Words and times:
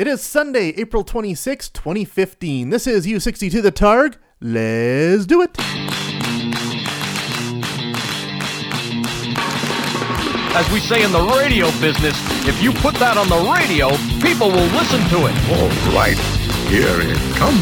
It 0.00 0.06
is 0.06 0.22
Sunday, 0.22 0.68
April 0.80 1.04
26, 1.04 1.68
2015. 1.68 2.70
This 2.70 2.86
is 2.86 3.06
U62 3.06 3.60
The 3.60 3.70
Targ. 3.70 4.16
Let's 4.40 5.26
do 5.26 5.42
it. 5.42 5.50
As 10.56 10.64
we 10.72 10.80
say 10.80 11.04
in 11.04 11.12
the 11.12 11.20
radio 11.36 11.66
business, 11.84 12.16
if 12.48 12.62
you 12.62 12.72
put 12.72 12.94
that 12.94 13.20
on 13.20 13.28
the 13.28 13.44
radio, 13.44 13.92
people 14.24 14.48
will 14.48 14.72
listen 14.72 15.04
to 15.12 15.28
it. 15.28 15.36
All 15.52 15.68
right, 15.92 16.16
here 16.72 16.96
it 17.04 17.20
comes. 17.36 17.60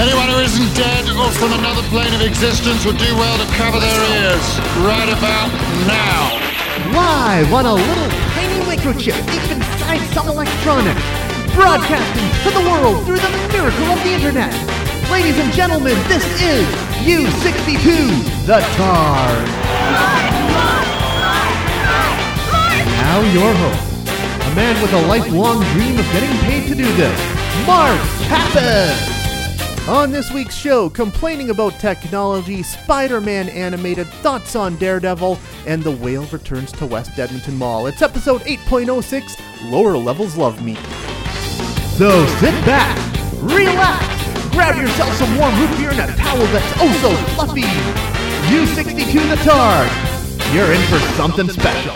Anyone 0.00 0.32
who 0.32 0.40
isn't 0.40 0.72
dead 0.72 1.04
or 1.12 1.28
from 1.36 1.52
another 1.52 1.84
plane 1.92 2.14
of 2.14 2.22
existence 2.22 2.86
would 2.88 2.96
do 2.96 3.12
well 3.20 3.36
to 3.36 3.44
cover 3.60 3.76
their 3.76 4.00
ears 4.24 4.46
right 4.80 5.12
about 5.12 5.52
now. 5.84 6.32
Live 6.96 7.52
on 7.52 7.66
a 7.66 7.74
little 7.74 8.11
microchip 8.82 9.14
deep 9.30 9.50
inside 9.52 10.00
some 10.12 10.26
electronics, 10.26 11.00
broadcasting 11.54 12.28
to 12.42 12.50
the 12.50 12.68
world 12.68 13.06
through 13.06 13.16
the 13.16 13.30
miracle 13.52 13.86
of 13.86 14.02
the 14.02 14.10
internet. 14.10 14.52
Ladies 15.08 15.38
and 15.38 15.52
gentlemen, 15.52 15.94
this 16.08 16.24
is 16.42 16.66
U62, 17.06 18.44
the 18.44 18.58
Targ. 18.74 19.46
Now 22.98 23.20
your 23.32 23.54
host, 23.54 24.50
a 24.50 24.54
man 24.56 24.82
with 24.82 24.92
a 24.92 25.06
lifelong 25.06 25.62
dream 25.74 25.96
of 25.96 26.04
getting 26.06 26.36
paid 26.40 26.66
to 26.68 26.74
do 26.74 26.92
this, 26.96 27.20
Mark 27.64 28.00
Kappas. 28.26 29.11
On 29.88 30.12
this 30.12 30.30
week's 30.30 30.54
show, 30.54 30.88
complaining 30.88 31.50
about 31.50 31.72
technology, 31.80 32.62
Spider 32.62 33.20
Man 33.20 33.48
animated, 33.48 34.06
thoughts 34.06 34.54
on 34.54 34.76
Daredevil, 34.76 35.40
and 35.66 35.82
The 35.82 35.90
Whale 35.90 36.24
returns 36.26 36.70
to 36.72 36.86
West 36.86 37.18
Edmonton 37.18 37.56
Mall. 37.56 37.88
It's 37.88 38.00
episode 38.00 38.42
8.06 38.42 39.72
Lower 39.72 39.96
Levels 39.98 40.36
Love 40.36 40.62
Me. 40.64 40.76
So 41.96 42.24
sit 42.36 42.54
back, 42.64 42.96
relax, 43.40 44.52
grab 44.52 44.80
yourself 44.80 45.12
some 45.14 45.36
warm 45.36 45.58
root 45.58 45.76
beer 45.76 45.90
and 45.90 46.12
a 46.12 46.16
towel 46.16 46.38
that's 46.38 46.72
oh 46.78 46.92
so 47.02 47.34
fluffy. 47.34 47.62
U62 48.52 49.30
the 49.30 49.36
Targ. 49.42 50.54
You're 50.54 50.72
in 50.72 50.80
for 50.82 51.00
something 51.16 51.48
special. 51.48 51.92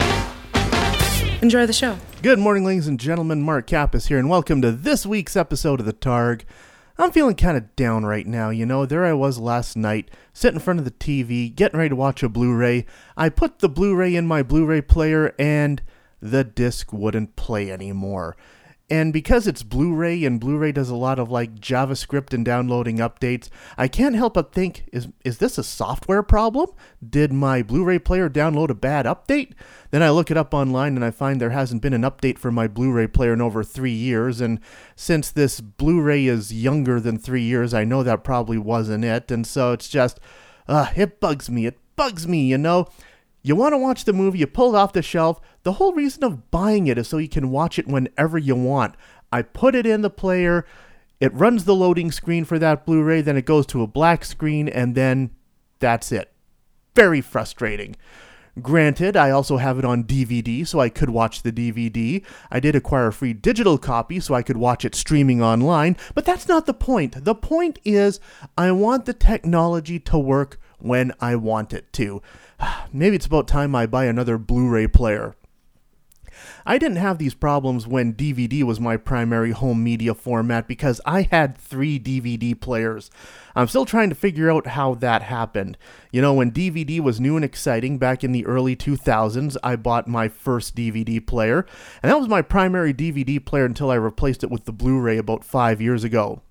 Enjoy 1.41 1.67
the 1.67 1.73
show. 1.73 1.97
Good 2.21 2.41
morning, 2.41 2.65
ladies 2.65 2.89
and 2.89 2.99
gentlemen. 2.99 3.43
Mark 3.43 3.69
Kappas 3.69 4.09
here, 4.09 4.19
and 4.19 4.29
welcome 4.29 4.61
to 4.63 4.73
this 4.73 5.07
week's 5.07 5.37
episode 5.37 5.79
of 5.79 5.87
The 5.87 5.93
Targ. 5.93 6.43
I'm 6.99 7.13
feeling 7.13 7.35
kind 7.35 7.59
of 7.59 7.77
down 7.77 8.07
right 8.07 8.27
now, 8.27 8.49
you 8.49 8.65
know. 8.65 8.87
There 8.87 9.05
I 9.05 9.13
was 9.13 9.39
last 9.39 9.77
night, 9.77 10.11
sitting 10.33 10.57
in 10.57 10.63
front 10.63 10.79
of 10.79 10.87
the 10.87 10.91
TV, 10.91 11.55
getting 11.55 11.79
ready 11.79 11.91
to 11.91 11.97
watch 11.97 12.23
a 12.23 12.29
Blu 12.29 12.55
ray. 12.55 12.87
I 13.19 13.29
put 13.29 13.59
the 13.59 13.69
Blu 13.69 13.95
ray 13.95 14.17
in 14.17 14.27
my 14.27 14.43
Blu 14.43 14.65
ray 14.65 14.81
player, 14.81 15.35
and 15.39 15.83
the 16.23 16.43
disc 16.43 16.95
wouldn't 16.95 17.37
play 17.37 17.71
anymore. 17.71 18.35
And 18.89 19.13
because 19.13 19.49
it's 19.49 19.65
Blu 19.65 19.95
ray 19.95 20.25
and 20.25 20.39
Blu 20.39 20.57
ray 20.59 20.71
does 20.71 20.91
a 20.91 20.95
lot 20.95 21.19
of 21.19 21.29
like 21.29 21.57
JavaScript 21.57 22.33
and 22.33 22.45
downloading 22.45 22.99
updates, 22.99 23.49
I 23.77 23.89
can't 23.89 24.15
help 24.15 24.35
but 24.35 24.53
think 24.53 24.89
is, 24.93 25.09
is 25.25 25.39
this 25.39 25.59
a 25.59 25.65
software 25.65 26.23
problem? 26.23 26.69
Did 27.09 27.33
my 27.33 27.63
Blu 27.63 27.83
ray 27.83 27.99
player 27.99 28.31
download 28.31 28.71
a 28.71 28.75
bad 28.75 29.05
update? 29.05 29.55
Then 29.91 30.05
I 30.05 30.11
look 30.11 30.31
it 30.31 30.37
up 30.37 30.55
online 30.55 30.95
and 30.95 31.05
I 31.05 31.11
find 31.11 31.41
there 31.41 31.51
hasn't 31.51 31.83
been 31.83 31.95
an 31.95 32.03
update 32.03 32.39
for 32.39 32.53
my 32.53 32.69
Blu 32.69 32.93
ray 32.93 33.09
player 33.09 33.33
in 33.33 33.41
over 33.41 33.65
three 33.65 33.91
years. 33.91 34.41
And 34.41 34.61
since 34.95 35.33
this 35.33 35.61
Blu 35.61 36.01
ray 36.01 36.27
is 36.27 36.55
younger 36.55 37.01
than 37.01 37.19
three 37.19 37.43
years, 37.43 37.75
I 37.75 37.83
know 37.83 38.05
that 38.05 38.23
probably 38.23 38.59
wasn't 38.59 39.05
it. 39.05 39.33
And 39.33 39.45
so 39.45 39.73
it's 39.73 39.89
just, 39.89 40.21
uh, 40.69 40.93
it 40.95 41.19
bugs 41.19 41.51
me. 41.51 41.67
It 41.67 41.79
bugs 41.97 42.29
me, 42.29 42.47
you 42.47 42.59
know? 42.59 42.87
You 43.47 43.55
want 43.55 43.75
to 43.75 43.79
watch 43.79 44.05
the 44.05 44.13
movie, 44.13 44.41
you 44.41 44.49
pull 44.49 44.75
it 44.75 44.79
off 44.79 44.93
the 44.93 45.03
shelf. 45.03 45.41
The 45.63 45.75
whole 45.75 45.93
reason 45.93 46.25
of 46.25 46.51
buying 46.51 46.89
it 46.89 46.99
is 46.99 47.07
so 47.07 47.19
you 47.19 47.29
can 47.29 47.53
watch 47.53 47.79
it 47.79 47.87
whenever 47.87 48.37
you 48.39 48.57
want. 48.57 48.97
I 49.31 49.43
put 49.43 49.77
it 49.77 49.87
in 49.87 50.03
the 50.03 50.11
player, 50.11 50.67
it 51.21 51.33
runs 51.33 51.65
the 51.65 51.77
loading 51.77 52.11
screen 52.11 52.45
for 52.45 52.59
that 52.59 52.85
Blu 52.85 53.05
ray, 53.05 53.21
then 53.21 53.37
it 53.37 53.45
goes 53.45 53.65
to 53.67 53.83
a 53.83 53.87
black 53.87 54.25
screen, 54.25 54.69
and 54.69 54.97
then 54.97 55.31
that's 55.79 56.11
it. 56.11 56.33
Very 56.97 57.21
frustrating. 57.21 57.95
Granted, 58.61 59.17
I 59.17 59.31
also 59.31 59.59
have 59.59 59.79
it 59.79 59.85
on 59.85 60.03
DVD, 60.03 60.67
so 60.67 60.81
I 60.81 60.89
could 60.89 61.11
watch 61.11 61.43
the 61.43 61.53
DVD. 61.53 62.25
I 62.51 62.59
did 62.59 62.75
acquire 62.75 63.07
a 63.07 63.13
free 63.13 63.33
digital 63.33 63.79
copy, 63.79 64.19
so 64.19 64.35
I 64.35 64.43
could 64.43 64.57
watch 64.57 64.85
it 64.85 64.97
streaming 64.97 65.41
online, 65.41 65.97
but 66.17 66.25
that's 66.25 66.49
not 66.49 66.67
the 66.67 66.75
point. 66.75 67.25
The 67.25 67.35
point 67.37 67.79
is, 67.85 68.19
I 68.59 68.73
want 68.73 69.05
the 69.05 69.15
technology 69.15 70.01
to 70.01 70.19
work 70.19 70.59
when 70.79 71.13
I 71.21 71.37
want 71.37 71.73
it 71.73 71.93
to. 71.95 72.23
Maybe 72.93 73.17
it's 73.17 73.27
about 73.27 73.49
time 73.49 73.75
I 73.75 73.87
buy 73.87 74.07
another 74.07 74.39
Blu 74.39 74.69
ray 74.69 74.87
player. 74.87 75.35
I 76.65 76.79
didn't 76.79 76.97
have 76.97 77.19
these 77.19 77.35
problems 77.35 77.87
when 77.87 78.15
DVD 78.15 78.63
was 78.63 78.81
my 78.81 78.97
primary 78.97 79.53
home 79.53 79.83
media 79.83 80.15
format 80.15 80.67
because 80.67 81.01
I 81.07 81.23
had 81.23 81.57
three 81.57 81.99
DVD 81.99 82.59
players. 82.59 83.11
I'm 83.55 83.69
still 83.69 83.85
trying 83.85 84.09
to 84.11 84.15
figure 84.15 84.51
out 84.51 84.67
how 84.69 84.95
that 84.97 85.23
happened. 85.23 85.79
You 86.11 86.21
know, 86.21 86.35
when 86.35 86.51
DVD 86.51 87.01
was 87.01 87.21
new 87.21 87.37
and 87.37 87.45
exciting 87.45 87.99
back 87.99 88.25
in 88.25 88.33
the 88.33 88.45
early 88.47 88.77
2000s, 88.77 89.57
I 89.63 89.77
bought 89.77 90.09
my 90.09 90.29
first 90.29 90.75
DVD 90.75 91.25
player, 91.25 91.65
and 92.03 92.11
that 92.11 92.19
was 92.19 92.29
my 92.29 92.43
primary 92.43 92.93
DVD 92.93 93.43
player 93.43 93.65
until 93.65 93.91
I 93.91 93.95
replaced 93.95 94.43
it 94.43 94.51
with 94.51 94.65
the 94.65 94.73
Blu 94.73 95.01
ray 95.01 95.19
about 95.19 95.45
five 95.45 95.81
years 95.81 96.05
ago. 96.05 96.43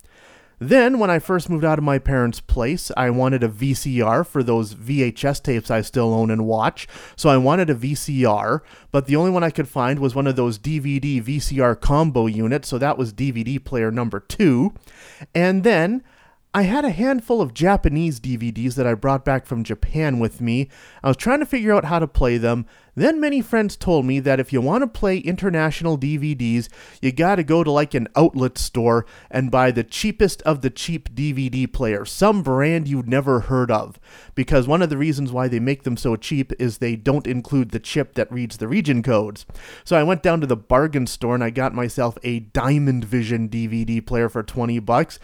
Then, 0.59 0.99
when 0.99 1.09
I 1.09 1.19
first 1.19 1.49
moved 1.49 1.65
out 1.65 1.77
of 1.77 1.83
my 1.83 1.99
parents' 1.99 2.39
place, 2.39 2.91
I 2.95 3.09
wanted 3.09 3.43
a 3.43 3.49
VCR 3.49 4.25
for 4.25 4.41
those 4.41 4.73
VHS 4.73 5.43
tapes 5.43 5.69
I 5.69 5.81
still 5.81 6.13
own 6.13 6.31
and 6.31 6.45
watch. 6.45 6.87
So 7.15 7.29
I 7.29 7.37
wanted 7.37 7.69
a 7.69 7.75
VCR, 7.75 8.61
but 8.91 9.05
the 9.05 9.15
only 9.15 9.31
one 9.31 9.43
I 9.43 9.49
could 9.49 9.67
find 9.67 9.99
was 9.99 10.15
one 10.15 10.27
of 10.27 10.35
those 10.35 10.57
DVD 10.57 11.21
VCR 11.21 11.79
combo 11.79 12.27
units, 12.27 12.67
so 12.67 12.77
that 12.77 12.97
was 12.97 13.13
DVD 13.13 13.63
player 13.63 13.91
number 13.91 14.19
two. 14.19 14.73
And 15.33 15.63
then 15.63 16.03
I 16.55 16.61
had 16.61 16.85
a 16.85 16.89
handful 16.89 17.41
of 17.41 17.53
Japanese 17.53 18.21
DVDs 18.21 18.75
that 18.75 18.87
I 18.87 18.93
brought 18.93 19.25
back 19.25 19.45
from 19.45 19.65
Japan 19.65 20.19
with 20.19 20.39
me. 20.39 20.69
I 21.03 21.09
was 21.09 21.17
trying 21.17 21.39
to 21.39 21.45
figure 21.45 21.73
out 21.73 21.83
how 21.83 21.99
to 21.99 22.07
play 22.07 22.37
them. 22.37 22.65
Then 22.95 23.19
many 23.19 23.41
friends 23.41 23.75
told 23.75 24.05
me 24.05 24.21
that 24.21 24.39
if 24.39 24.53
you 24.53 24.61
want 24.61 24.81
to 24.81 24.87
play 24.87 25.17
international 25.17 25.97
DVDs, 25.97 26.69
you 27.01 27.11
got 27.11 27.35
to 27.35 27.43
go 27.43 27.61
to 27.61 27.69
like 27.69 27.93
an 27.93 28.07
outlet 28.15 28.57
store 28.57 29.05
and 29.29 29.51
buy 29.51 29.69
the 29.69 29.83
cheapest 29.83 30.41
of 30.43 30.61
the 30.61 30.69
cheap 30.69 31.13
DVD 31.13 31.69
player, 31.69 32.05
some 32.05 32.41
brand 32.41 32.87
you've 32.87 33.05
never 33.05 33.41
heard 33.41 33.69
of. 33.69 33.99
Because 34.33 34.65
one 34.65 34.81
of 34.81 34.89
the 34.89 34.97
reasons 34.97 35.33
why 35.33 35.49
they 35.49 35.59
make 35.59 35.83
them 35.83 35.97
so 35.97 36.15
cheap 36.15 36.53
is 36.57 36.77
they 36.77 36.95
don't 36.95 37.27
include 37.27 37.71
the 37.71 37.81
chip 37.81 38.13
that 38.13 38.31
reads 38.31 38.59
the 38.59 38.69
region 38.69 39.03
codes. 39.03 39.45
So 39.83 39.97
I 39.97 40.03
went 40.03 40.23
down 40.23 40.39
to 40.39 40.47
the 40.47 40.55
bargain 40.55 41.05
store 41.05 41.35
and 41.35 41.43
I 41.43 41.49
got 41.49 41.75
myself 41.75 42.17
a 42.23 42.39
Diamond 42.39 43.03
Vision 43.03 43.49
DVD 43.49 44.05
player 44.05 44.29
for 44.29 44.41
20 44.41 44.79
bucks. 44.79 45.19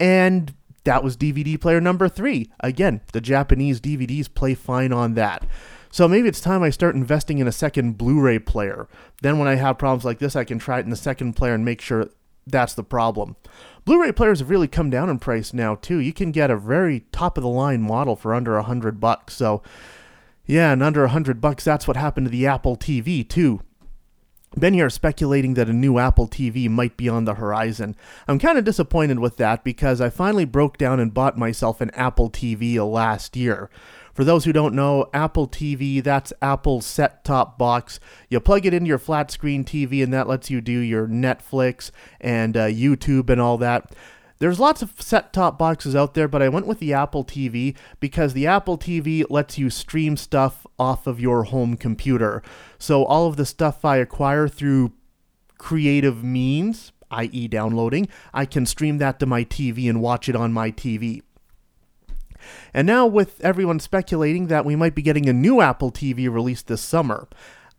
And 0.00 0.52
that 0.84 1.04
was 1.04 1.16
DVD 1.16 1.60
player 1.60 1.80
number 1.80 2.08
three. 2.08 2.50
Again, 2.60 3.00
the 3.12 3.20
Japanese 3.20 3.80
DVDs 3.80 4.32
play 4.32 4.54
fine 4.54 4.92
on 4.92 5.14
that. 5.14 5.46
So 5.90 6.08
maybe 6.08 6.28
it's 6.28 6.40
time 6.40 6.62
I 6.62 6.70
start 6.70 6.94
investing 6.94 7.38
in 7.38 7.46
a 7.46 7.52
second 7.52 7.98
Blu 7.98 8.18
ray 8.20 8.38
player. 8.38 8.88
Then, 9.20 9.38
when 9.38 9.46
I 9.46 9.56
have 9.56 9.78
problems 9.78 10.04
like 10.04 10.18
this, 10.18 10.34
I 10.34 10.44
can 10.44 10.58
try 10.58 10.78
it 10.78 10.84
in 10.84 10.90
the 10.90 10.96
second 10.96 11.34
player 11.34 11.54
and 11.54 11.64
make 11.64 11.80
sure 11.80 12.08
that's 12.46 12.74
the 12.74 12.82
problem. 12.82 13.36
Blu 13.84 14.00
ray 14.00 14.10
players 14.10 14.38
have 14.38 14.50
really 14.50 14.68
come 14.68 14.90
down 14.90 15.10
in 15.10 15.18
price 15.18 15.52
now, 15.52 15.74
too. 15.74 15.98
You 15.98 16.12
can 16.12 16.32
get 16.32 16.50
a 16.50 16.56
very 16.56 17.00
top 17.12 17.36
of 17.36 17.42
the 17.42 17.48
line 17.48 17.82
model 17.82 18.16
for 18.16 18.34
under 18.34 18.56
a 18.56 18.62
hundred 18.62 19.00
bucks. 19.00 19.34
So, 19.34 19.62
yeah, 20.46 20.72
and 20.72 20.82
under 20.82 21.04
a 21.04 21.10
hundred 21.10 21.40
bucks, 21.40 21.62
that's 21.62 21.86
what 21.86 21.96
happened 21.96 22.26
to 22.26 22.30
the 22.30 22.46
Apple 22.46 22.76
TV, 22.76 23.28
too. 23.28 23.60
Many 24.54 24.82
are 24.82 24.90
speculating 24.90 25.54
that 25.54 25.70
a 25.70 25.72
new 25.72 25.98
Apple 25.98 26.28
TV 26.28 26.68
might 26.68 26.98
be 26.98 27.08
on 27.08 27.24
the 27.24 27.34
horizon. 27.34 27.96
I'm 28.28 28.38
kind 28.38 28.58
of 28.58 28.64
disappointed 28.64 29.18
with 29.18 29.38
that 29.38 29.64
because 29.64 30.00
I 30.00 30.10
finally 30.10 30.44
broke 30.44 30.76
down 30.76 31.00
and 31.00 31.14
bought 31.14 31.38
myself 31.38 31.80
an 31.80 31.90
Apple 31.90 32.30
TV 32.30 32.76
last 32.76 33.34
year. 33.34 33.70
For 34.12 34.24
those 34.24 34.44
who 34.44 34.52
don't 34.52 34.74
know, 34.74 35.08
Apple 35.14 35.48
TV, 35.48 36.02
that's 36.02 36.34
Apple's 36.42 36.84
set 36.84 37.24
top 37.24 37.56
box. 37.56 37.98
You 38.28 38.40
plug 38.40 38.66
it 38.66 38.74
into 38.74 38.88
your 38.88 38.98
flat 38.98 39.30
screen 39.30 39.64
TV, 39.64 40.02
and 40.04 40.12
that 40.12 40.28
lets 40.28 40.50
you 40.50 40.60
do 40.60 40.78
your 40.78 41.08
Netflix 41.08 41.90
and 42.20 42.54
uh, 42.54 42.66
YouTube 42.66 43.30
and 43.30 43.40
all 43.40 43.56
that. 43.58 43.94
There's 44.42 44.58
lots 44.58 44.82
of 44.82 45.00
set 45.00 45.32
top 45.32 45.56
boxes 45.56 45.94
out 45.94 46.14
there, 46.14 46.26
but 46.26 46.42
I 46.42 46.48
went 46.48 46.66
with 46.66 46.80
the 46.80 46.92
Apple 46.92 47.24
TV 47.24 47.76
because 48.00 48.32
the 48.32 48.48
Apple 48.48 48.76
TV 48.76 49.24
lets 49.30 49.56
you 49.56 49.70
stream 49.70 50.16
stuff 50.16 50.66
off 50.80 51.06
of 51.06 51.20
your 51.20 51.44
home 51.44 51.76
computer. 51.76 52.42
So 52.76 53.04
all 53.04 53.28
of 53.28 53.36
the 53.36 53.46
stuff 53.46 53.84
I 53.84 53.98
acquire 53.98 54.48
through 54.48 54.94
creative 55.58 56.24
means, 56.24 56.90
i.e., 57.12 57.46
downloading, 57.46 58.08
I 58.34 58.44
can 58.46 58.66
stream 58.66 58.98
that 58.98 59.20
to 59.20 59.26
my 59.26 59.44
TV 59.44 59.88
and 59.88 60.02
watch 60.02 60.28
it 60.28 60.34
on 60.34 60.52
my 60.52 60.72
TV. 60.72 61.22
And 62.74 62.84
now, 62.84 63.06
with 63.06 63.40
everyone 63.42 63.78
speculating 63.78 64.48
that 64.48 64.64
we 64.64 64.74
might 64.74 64.96
be 64.96 65.02
getting 65.02 65.28
a 65.28 65.32
new 65.32 65.60
Apple 65.60 65.92
TV 65.92 66.28
released 66.28 66.66
this 66.66 66.82
summer, 66.82 67.28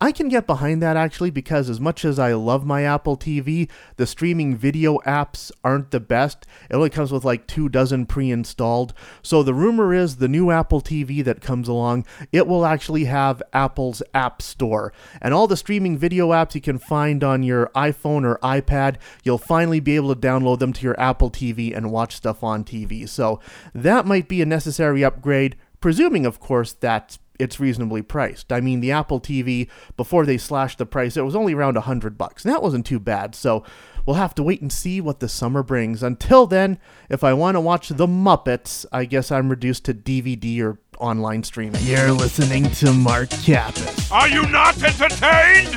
I 0.03 0.11
can 0.11 0.27
get 0.27 0.45
behind 0.45 0.81
that 0.81 0.97
actually 0.97 1.29
because 1.29 1.69
as 1.69 1.79
much 1.79 2.03
as 2.03 2.19
I 2.19 2.33
love 2.33 2.65
my 2.65 2.83
Apple 2.83 3.15
TV, 3.15 3.69
the 3.95 4.05
streaming 4.05 4.53
video 4.53 4.97
apps 5.05 5.50
aren't 5.63 5.91
the 5.91 6.01
best. 6.01 6.45
It 6.69 6.75
only 6.75 6.89
comes 6.89 7.13
with 7.13 7.23
like 7.23 7.47
two 7.47 7.69
dozen 7.69 8.05
pre-installed. 8.05 8.94
So 9.21 9.44
the 9.44 9.53
rumor 9.53 9.94
is 9.94 10.17
the 10.17 10.27
new 10.27 10.51
Apple 10.51 10.81
TV 10.81 11.23
that 11.23 11.39
comes 11.39 11.69
along, 11.69 12.05
it 12.33 12.47
will 12.47 12.65
actually 12.65 13.05
have 13.05 13.41
Apple's 13.53 14.03
App 14.13 14.41
Store. 14.41 14.91
And 15.21 15.33
all 15.33 15.47
the 15.47 15.55
streaming 15.55 15.97
video 15.97 16.31
apps 16.31 16.53
you 16.53 16.59
can 16.59 16.79
find 16.79 17.23
on 17.23 17.41
your 17.41 17.71
iPhone 17.73 18.25
or 18.25 18.39
iPad, 18.44 18.97
you'll 19.23 19.38
finally 19.38 19.79
be 19.79 19.95
able 19.95 20.13
to 20.13 20.19
download 20.19 20.59
them 20.59 20.73
to 20.73 20.83
your 20.83 21.00
Apple 21.00 21.31
TV 21.31 21.73
and 21.73 21.94
watch 21.94 22.17
stuff 22.17 22.44
on 22.44 22.65
TV. 22.65 23.07
So 23.07 23.39
that 23.73 24.05
might 24.05 24.27
be 24.27 24.41
a 24.41 24.45
necessary 24.45 25.01
upgrade, 25.01 25.55
presuming 25.79 26.25
of 26.25 26.41
course 26.41 26.73
that 26.73 27.19
it's 27.39 27.59
reasonably 27.59 28.01
priced. 28.01 28.51
I 28.51 28.62
mean, 28.62 28.80
the 28.80 28.91
Apple 28.91 29.19
TV 29.19 29.69
before 29.97 30.25
they 30.25 30.38
slashed 30.38 30.77
the 30.77 30.85
price, 30.85 31.18
it 31.18 31.21
was 31.21 31.35
only 31.35 31.53
around 31.53 31.77
a 31.77 31.81
hundred 31.81 32.18
bucks. 32.18 32.45
And 32.45 32.53
that 32.53 32.63
wasn't 32.63 32.85
too 32.85 33.00
bad. 33.00 33.35
So 33.35 33.63
we'll 34.06 34.15
have 34.15 34.35
to 34.35 34.44
wait 34.44 34.62
and 34.62 34.71
see 34.71 35.01
what 35.01 35.19
the 35.19 35.30
summer 35.30 35.63
brings. 35.63 36.03
Until 36.03 36.45
then, 36.47 36.80
if 37.09 37.24
I 37.24 37.33
want 37.33 37.56
to 37.56 37.62
watch 37.62 37.89
the 37.89 38.07
Muppets, 38.07 38.85
I 38.91 39.06
guess 39.06 39.31
I'm 39.31 39.50
reduced 39.50 39.85
to 39.85 39.94
DVD 39.94 40.62
or 40.62 40.80
online 41.00 41.44
streaming. 41.44 41.81
You're 41.83 42.12
listening 42.12 42.69
to 42.71 42.94
Mark 42.94 43.30
Kappas 43.30 44.12
Are 44.12 44.27
you 44.27 44.45
not 44.47 44.81
entertained? 44.81 45.75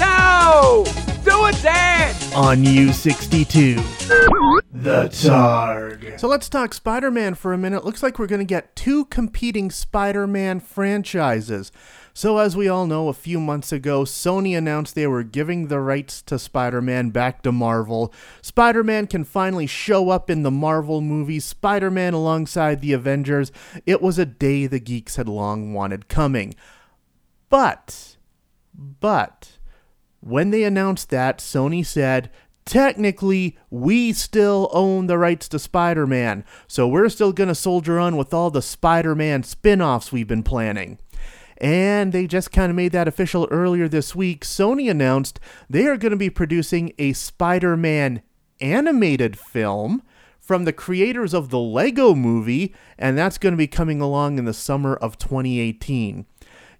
No! 0.00 0.84
Do 1.24 1.44
a 1.44 1.52
dance! 1.52 1.90
on 2.34 2.58
U62. 2.64 3.76
The 4.72 5.08
Targ. 5.08 6.18
So 6.18 6.28
let's 6.28 6.48
talk 6.48 6.72
Spider 6.74 7.10
Man 7.10 7.34
for 7.34 7.52
a 7.52 7.58
minute. 7.58 7.84
Looks 7.84 8.02
like 8.02 8.18
we're 8.18 8.26
going 8.26 8.40
to 8.40 8.44
get 8.44 8.76
two 8.76 9.06
competing 9.06 9.70
Spider 9.70 10.26
Man 10.26 10.60
franchises. 10.60 11.72
So, 12.12 12.38
as 12.38 12.56
we 12.56 12.68
all 12.68 12.86
know, 12.86 13.08
a 13.08 13.14
few 13.14 13.40
months 13.40 13.72
ago, 13.72 14.02
Sony 14.02 14.56
announced 14.56 14.94
they 14.94 15.06
were 15.06 15.22
giving 15.22 15.68
the 15.68 15.80
rights 15.80 16.22
to 16.22 16.38
Spider 16.38 16.82
Man 16.82 17.10
back 17.10 17.42
to 17.42 17.52
Marvel. 17.52 18.12
Spider 18.42 18.84
Man 18.84 19.06
can 19.06 19.24
finally 19.24 19.66
show 19.66 20.10
up 20.10 20.30
in 20.30 20.42
the 20.42 20.50
Marvel 20.50 21.00
movies, 21.00 21.44
Spider 21.44 21.90
Man 21.90 22.14
alongside 22.14 22.80
the 22.80 22.92
Avengers. 22.92 23.52
It 23.86 24.02
was 24.02 24.18
a 24.18 24.26
day 24.26 24.66
the 24.66 24.80
geeks 24.80 25.16
had 25.16 25.28
long 25.28 25.72
wanted 25.72 26.08
coming. 26.08 26.54
But, 27.48 28.16
but, 28.74 29.58
when 30.20 30.50
they 30.50 30.64
announced 30.64 31.10
that, 31.10 31.38
Sony 31.38 31.84
said, 31.84 32.30
technically, 32.64 33.58
we 33.70 34.12
still 34.12 34.68
own 34.72 35.06
the 35.06 35.18
rights 35.18 35.48
to 35.48 35.58
Spider 35.58 36.06
Man, 36.06 36.44
so 36.68 36.86
we're 36.86 37.08
still 37.08 37.32
going 37.32 37.48
to 37.48 37.54
soldier 37.54 37.98
on 37.98 38.16
with 38.16 38.32
all 38.32 38.50
the 38.50 38.62
Spider 38.62 39.14
Man 39.14 39.42
spin 39.42 39.82
offs 39.82 40.12
we've 40.12 40.28
been 40.28 40.42
planning. 40.42 40.98
And 41.58 42.12
they 42.12 42.26
just 42.26 42.52
kind 42.52 42.70
of 42.70 42.76
made 42.76 42.92
that 42.92 43.08
official 43.08 43.46
earlier 43.50 43.86
this 43.86 44.14
week. 44.14 44.44
Sony 44.44 44.90
announced 44.90 45.38
they 45.68 45.86
are 45.86 45.98
going 45.98 46.12
to 46.12 46.16
be 46.16 46.30
producing 46.30 46.92
a 46.98 47.12
Spider 47.12 47.76
Man 47.76 48.22
animated 48.60 49.38
film 49.38 50.02
from 50.38 50.64
the 50.64 50.72
creators 50.72 51.34
of 51.34 51.50
the 51.50 51.58
Lego 51.58 52.14
movie, 52.14 52.74
and 52.98 53.16
that's 53.16 53.38
going 53.38 53.52
to 53.52 53.58
be 53.58 53.66
coming 53.66 54.00
along 54.00 54.38
in 54.38 54.46
the 54.46 54.54
summer 54.54 54.96
of 54.96 55.18
2018. 55.18 56.26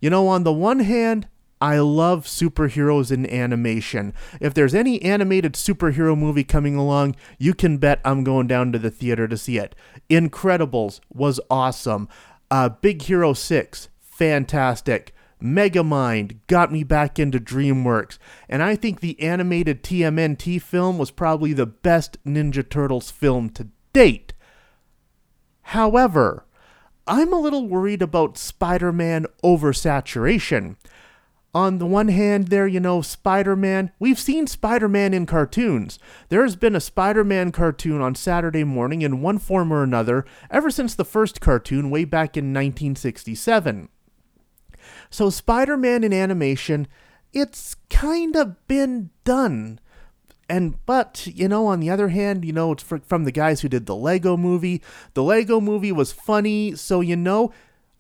You 0.01 0.11
know, 0.11 0.29
on 0.29 0.45
the 0.45 0.53
one 0.53 0.81
hand, 0.81 1.29
I 1.61 1.79
love 1.79 2.25
superheroes 2.25 3.13
in 3.13 3.29
animation. 3.31 4.15
If 4.41 4.55
there's 4.55 4.75
any 4.75 5.01
animated 5.03 5.55
superhero 5.55 6.17
movie 6.17 6.45
coming 6.45 6.75
along, 6.75 7.17
you 7.39 7.53
can 7.53 7.77
bet 7.79 8.01
I'm 8.05 8.25
going 8.25 8.47
down 8.47 8.73
to 8.73 8.79
the 8.79 8.91
theater 8.91 9.29
to 9.29 9.37
see 9.37 9.59
it. 9.59 9.75
Incredibles 10.09 11.01
was 11.13 11.39
awesome. 11.51 12.09
Uh, 12.51 12.71
Big 12.71 13.03
Hero 13.03 13.35
6, 13.35 13.89
fantastic. 14.01 15.15
Megamind 15.43 16.39
got 16.47 16.73
me 16.73 16.85
back 16.85 17.19
into 17.19 17.39
DreamWorks, 17.39 18.19
and 18.49 18.63
I 18.63 18.77
think 18.77 19.01
the 19.01 19.21
animated 19.21 19.83
TMNT 19.83 20.61
film 20.61 20.99
was 20.99 21.11
probably 21.11 21.53
the 21.53 21.67
best 21.67 22.23
Ninja 22.25 22.69
Turtles 22.69 23.11
film 23.11 23.51
to 23.51 23.69
date. 23.93 24.35
However, 25.63 26.45
I'm 27.07 27.33
a 27.33 27.41
little 27.41 27.67
worried 27.67 28.03
about 28.03 28.37
Spider 28.37 28.93
Man 28.93 29.27
oversaturation. 29.43 30.77
On 31.53 31.79
the 31.79 31.87
one 31.87 32.09
hand, 32.09 32.49
there, 32.49 32.69
you 32.69 32.79
know, 32.79 33.03
Spider 33.03 33.57
Man, 33.57 33.91
we've 33.99 34.21
seen 34.21 34.47
Spider 34.47 34.89
Man 34.89 35.13
in 35.13 35.27
cartoons. 35.27 35.99
There's 36.29 36.55
been 36.55 36.77
a 36.77 36.81
Spider 36.81 37.25
Man 37.25 37.51
cartoon 37.51 38.01
on 38.01 38.15
Saturday 38.15 38.63
morning 38.63 39.03
in 39.03 39.21
one 39.21 39.39
form 39.39 39.73
or 39.73 39.83
another 39.83 40.25
ever 40.49 40.71
since 40.71 40.95
the 40.95 41.05
first 41.05 41.41
cartoon 41.41 41.91
way 41.91 42.05
back 42.05 42.37
in 42.37 42.55
1967. 42.55 43.89
So, 45.11 45.29
Spider 45.29 45.77
Man 45.77 46.05
in 46.05 46.13
animation, 46.13 46.87
it's 47.33 47.75
kind 47.89 48.37
of 48.37 48.67
been 48.69 49.11
done 49.25 49.81
and 50.49 50.85
but 50.85 51.29
you 51.29 51.49
know 51.49 51.67
on 51.67 51.79
the 51.79 51.89
other 51.89 52.09
hand 52.09 52.45
you 52.45 52.53
know 52.53 52.73
it's 52.73 52.83
fr- 52.83 52.97
from 53.07 53.25
the 53.25 53.31
guys 53.31 53.61
who 53.61 53.69
did 53.69 53.87
the 53.87 53.95
lego 53.95 54.37
movie 54.37 54.83
the 55.15 55.23
lego 55.23 55.61
movie 55.61 55.93
was 55.93 56.11
funny 56.11 56.75
so 56.75 57.01
you 57.01 57.15
know 57.15 57.53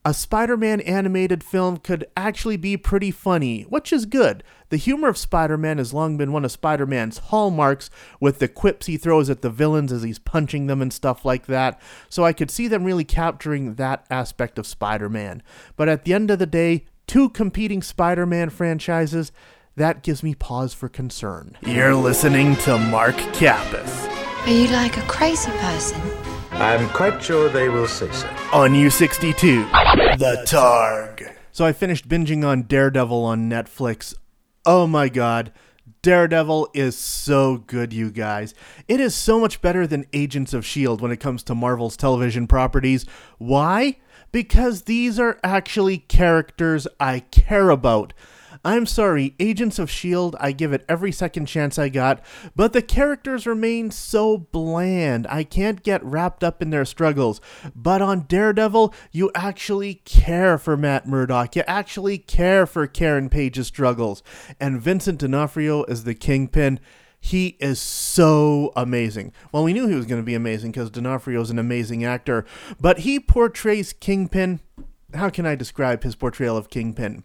a 0.05 0.14
spider-man 0.14 0.81
animated 0.81 1.44
film 1.44 1.76
could 1.76 2.06
actually 2.17 2.56
be 2.56 2.76
pretty 2.76 3.11
funny 3.11 3.62
which 3.62 3.93
is 3.93 4.06
good 4.06 4.43
the 4.70 4.76
humor 4.76 5.08
of 5.08 5.19
spider-man 5.19 5.79
has 5.79 5.93
long 5.93 6.17
been 6.17 6.32
one 6.32 6.44
of 6.44 6.50
spider-man's 6.50 7.19
hallmarks 7.19 7.91
with 8.19 8.38
the 8.38 8.49
quips 8.49 8.87
he 8.87 8.97
throws 8.97 9.29
at 9.29 9.43
the 9.43 9.50
villains 9.50 9.93
as 9.93 10.02
he's 10.02 10.19
punching 10.19 10.67
them 10.67 10.81
and 10.81 10.93
stuff 10.93 11.25
like 11.25 11.47
that 11.47 11.81
so 12.08 12.25
i 12.25 12.32
could 12.32 12.50
see 12.50 12.67
them 12.67 12.85
really 12.85 13.05
capturing 13.05 13.75
that 13.75 14.06
aspect 14.11 14.58
of 14.58 14.67
spider-man 14.67 15.43
but 15.76 15.88
at 15.88 16.05
the 16.05 16.14
end 16.14 16.31
of 16.31 16.38
the 16.38 16.46
day 16.46 16.85
two 17.06 17.29
competing 17.29 17.82
spider-man 17.82 18.49
franchises 18.49 19.32
that 19.76 20.03
gives 20.03 20.23
me 20.23 20.35
pause 20.35 20.75
for 20.75 20.88
concern. 20.88 21.56
You're 21.62 21.94
listening 21.94 22.56
to 22.56 22.76
Mark 22.76 23.14
Kappas 23.32 24.08
Are 24.46 24.50
you 24.50 24.69
like 24.69 24.96
a 24.96 25.03
crazy 25.03 25.50
person? 25.53 26.30
I'm 26.61 26.89
quite 26.91 27.23
sure 27.23 27.49
they 27.49 27.71
will 27.71 27.89
say 27.89 28.11
so. 28.12 28.27
on 28.53 28.73
U62, 28.73 30.19
The 30.19 30.45
Targ. 30.47 31.35
So 31.53 31.65
I 31.65 31.73
finished 31.73 32.07
binging 32.07 32.45
on 32.47 32.65
Daredevil 32.65 33.25
on 33.25 33.49
Netflix. 33.49 34.15
Oh 34.67 34.87
my 34.87 35.09
god. 35.09 35.53
Daredevil 36.03 36.69
is 36.75 36.97
so 36.99 37.57
good, 37.59 37.93
you 37.95 38.11
guys. 38.11 38.53
It 38.89 39.01
is 39.01 39.15
so 39.15 39.41
much 39.41 39.62
better 39.62 39.87
than 39.87 40.05
Agents 40.12 40.53
of 40.53 40.65
S.H.I.E.L.D. 40.65 41.03
when 41.03 41.11
it 41.12 41.19
comes 41.21 41.43
to 41.45 41.55
Marvel's 41.55 41.97
television 41.97 42.47
properties. 42.47 43.06
Why? 43.39 43.97
Because 44.31 44.83
these 44.83 45.19
are 45.19 45.39
actually 45.43 45.99
characters 45.99 46.87
I 47.01 47.21
care 47.21 47.71
about. 47.71 48.13
I'm 48.65 48.85
sorry, 48.85 49.35
Agents 49.41 49.79
of 49.79 49.89
S.H.I.E.L.D., 49.89 50.37
I 50.39 50.53
give 50.53 50.73
it 50.73 50.85
every 50.89 51.12
second 51.12 51.47
chance 51.47 51.79
I 51.79 51.89
got, 51.89 52.23
but 52.55 52.75
the 52.75 52.83
characters 52.83 53.47
remain 53.47 53.91
so 53.91 54.37
bland. 54.37 55.27
I 55.29 55.45
can't 55.45 55.83
get 55.83 56.05
wrapped 56.05 56.45
up 56.45 56.61
in 56.61 56.69
their 56.69 56.85
struggles. 56.85 57.41
But 57.75 58.03
on 58.03 58.27
Daredevil, 58.27 58.95
you 59.12 59.31
actually 59.35 59.95
care 60.05 60.59
for 60.59 60.77
Matt 60.77 61.09
Murdock. 61.09 61.57
You 61.57 61.62
actually 61.67 62.19
care 62.19 62.67
for 62.67 62.87
Karen 62.87 63.31
Page's 63.31 63.67
struggles. 63.67 64.23
And 64.61 64.81
Vincent 64.81 65.21
D'Onofrio 65.21 65.85
is 65.85 66.05
the 66.05 66.15
Kingpin. 66.15 66.81
He 67.19 67.56
is 67.61 67.81
so 67.81 68.73
amazing. 68.77 69.32
Well, 69.53 69.65
we 69.65 69.73
knew 69.73 69.87
he 69.87 69.94
was 69.94 70.06
going 70.06 70.20
to 70.20 70.27
be 70.27 70.34
amazing 70.34 70.73
because 70.73 70.91
D'Onofrio 70.91 71.41
is 71.41 71.51
an 71.51 71.58
amazing 71.58 72.05
actor, 72.05 72.44
but 72.79 73.01
he 73.01 73.20
portrays 73.20 73.93
Kingpin. 73.93 74.61
How 75.15 75.29
can 75.29 75.44
I 75.44 75.55
describe 75.55 76.03
his 76.03 76.15
portrayal 76.15 76.56
of 76.56 76.70
Kingpin? 76.70 77.25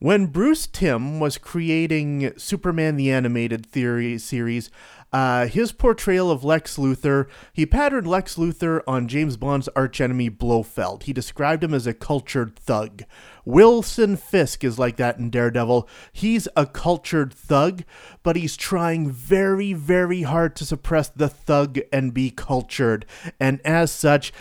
When 0.00 0.26
Bruce 0.26 0.66
Timm 0.66 1.20
was 1.20 1.38
creating 1.38 2.36
Superman 2.36 2.96
the 2.96 3.12
Animated 3.12 3.64
Theory 3.64 4.18
series, 4.18 4.68
uh, 5.12 5.46
his 5.46 5.70
portrayal 5.70 6.32
of 6.32 6.42
Lex 6.42 6.76
Luthor, 6.76 7.28
he 7.52 7.64
patterned 7.64 8.08
Lex 8.08 8.34
Luthor 8.34 8.82
on 8.88 9.06
James 9.06 9.36
Bond's 9.36 9.68
archenemy 9.76 10.28
Blofeld. 10.28 11.04
He 11.04 11.12
described 11.12 11.62
him 11.62 11.72
as 11.72 11.86
a 11.86 11.94
cultured 11.94 12.56
thug. 12.56 13.04
Wilson 13.44 14.16
Fisk 14.16 14.64
is 14.64 14.80
like 14.80 14.96
that 14.96 15.18
in 15.18 15.30
Daredevil. 15.30 15.88
He's 16.12 16.48
a 16.56 16.66
cultured 16.66 17.32
thug, 17.32 17.84
but 18.24 18.34
he's 18.34 18.56
trying 18.56 19.08
very, 19.08 19.72
very 19.72 20.22
hard 20.22 20.56
to 20.56 20.66
suppress 20.66 21.08
the 21.08 21.28
thug 21.28 21.78
and 21.92 22.12
be 22.12 22.30
cultured. 22.30 23.06
And 23.38 23.60
as 23.64 23.92
such, 23.92 24.32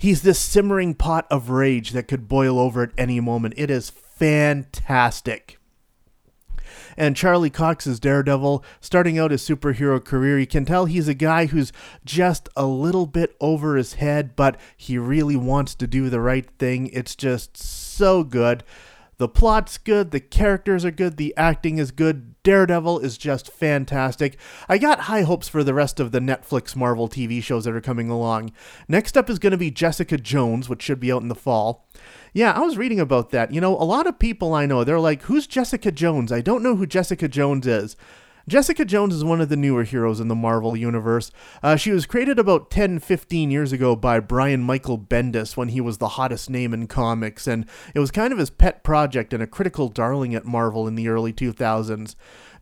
He's 0.00 0.22
this 0.22 0.38
simmering 0.38 0.94
pot 0.94 1.26
of 1.28 1.50
rage 1.50 1.90
that 1.90 2.06
could 2.06 2.28
boil 2.28 2.56
over 2.60 2.84
at 2.84 2.92
any 2.96 3.18
moment. 3.18 3.54
It 3.56 3.68
is 3.68 3.90
fantastic. 4.18 5.58
And 6.96 7.16
Charlie 7.16 7.48
Cox's 7.48 8.00
Daredevil, 8.00 8.64
starting 8.80 9.18
out 9.18 9.30
his 9.30 9.48
superhero 9.48 10.04
career, 10.04 10.38
you 10.38 10.48
can 10.48 10.64
tell 10.64 10.86
he's 10.86 11.06
a 11.06 11.14
guy 11.14 11.46
who's 11.46 11.72
just 12.04 12.48
a 12.56 12.66
little 12.66 13.06
bit 13.06 13.36
over 13.40 13.76
his 13.76 13.94
head, 13.94 14.34
but 14.34 14.58
he 14.76 14.98
really 14.98 15.36
wants 15.36 15.76
to 15.76 15.86
do 15.86 16.10
the 16.10 16.20
right 16.20 16.50
thing. 16.58 16.88
It's 16.88 17.14
just 17.14 17.56
so 17.56 18.24
good. 18.24 18.64
The 19.18 19.28
plot's 19.28 19.78
good, 19.78 20.12
the 20.12 20.20
characters 20.20 20.84
are 20.84 20.92
good, 20.92 21.16
the 21.16 21.34
acting 21.36 21.78
is 21.78 21.90
good. 21.90 22.40
Daredevil 22.44 23.00
is 23.00 23.18
just 23.18 23.50
fantastic. 23.50 24.38
I 24.68 24.78
got 24.78 25.00
high 25.00 25.22
hopes 25.22 25.48
for 25.48 25.64
the 25.64 25.74
rest 25.74 25.98
of 25.98 26.12
the 26.12 26.20
Netflix 26.20 26.76
Marvel 26.76 27.08
TV 27.08 27.42
shows 27.42 27.64
that 27.64 27.74
are 27.74 27.80
coming 27.80 28.08
along. 28.08 28.52
Next 28.86 29.16
up 29.16 29.28
is 29.28 29.40
going 29.40 29.50
to 29.50 29.56
be 29.56 29.72
Jessica 29.72 30.18
Jones, 30.18 30.68
which 30.68 30.82
should 30.82 31.00
be 31.00 31.10
out 31.10 31.22
in 31.22 31.28
the 31.28 31.34
fall. 31.34 31.88
Yeah, 32.32 32.52
I 32.52 32.60
was 32.60 32.78
reading 32.78 33.00
about 33.00 33.30
that. 33.30 33.52
You 33.52 33.60
know, 33.60 33.74
a 33.74 33.82
lot 33.82 34.06
of 34.06 34.20
people 34.20 34.54
I 34.54 34.66
know, 34.66 34.84
they're 34.84 35.00
like, 35.00 35.22
who's 35.22 35.48
Jessica 35.48 35.90
Jones? 35.90 36.30
I 36.30 36.40
don't 36.40 36.62
know 36.62 36.76
who 36.76 36.86
Jessica 36.86 37.26
Jones 37.26 37.66
is. 37.66 37.96
Jessica 38.48 38.86
Jones 38.86 39.14
is 39.14 39.22
one 39.22 39.42
of 39.42 39.50
the 39.50 39.56
newer 39.56 39.84
heroes 39.84 40.20
in 40.20 40.28
the 40.28 40.34
Marvel 40.34 40.74
Universe. 40.74 41.30
Uh, 41.62 41.76
she 41.76 41.90
was 41.90 42.06
created 42.06 42.38
about 42.38 42.70
10, 42.70 42.98
15 42.98 43.50
years 43.50 43.72
ago 43.72 43.94
by 43.94 44.20
Brian 44.20 44.62
Michael 44.62 44.98
Bendis 44.98 45.54
when 45.54 45.68
he 45.68 45.82
was 45.82 45.98
the 45.98 46.08
hottest 46.08 46.48
name 46.48 46.72
in 46.72 46.86
comics, 46.86 47.46
and 47.46 47.66
it 47.94 47.98
was 47.98 48.10
kind 48.10 48.32
of 48.32 48.38
his 48.38 48.48
pet 48.48 48.82
project 48.82 49.34
and 49.34 49.42
a 49.42 49.46
critical 49.46 49.88
darling 49.88 50.34
at 50.34 50.46
Marvel 50.46 50.88
in 50.88 50.94
the 50.94 51.08
early 51.08 51.30
2000s. 51.30 52.14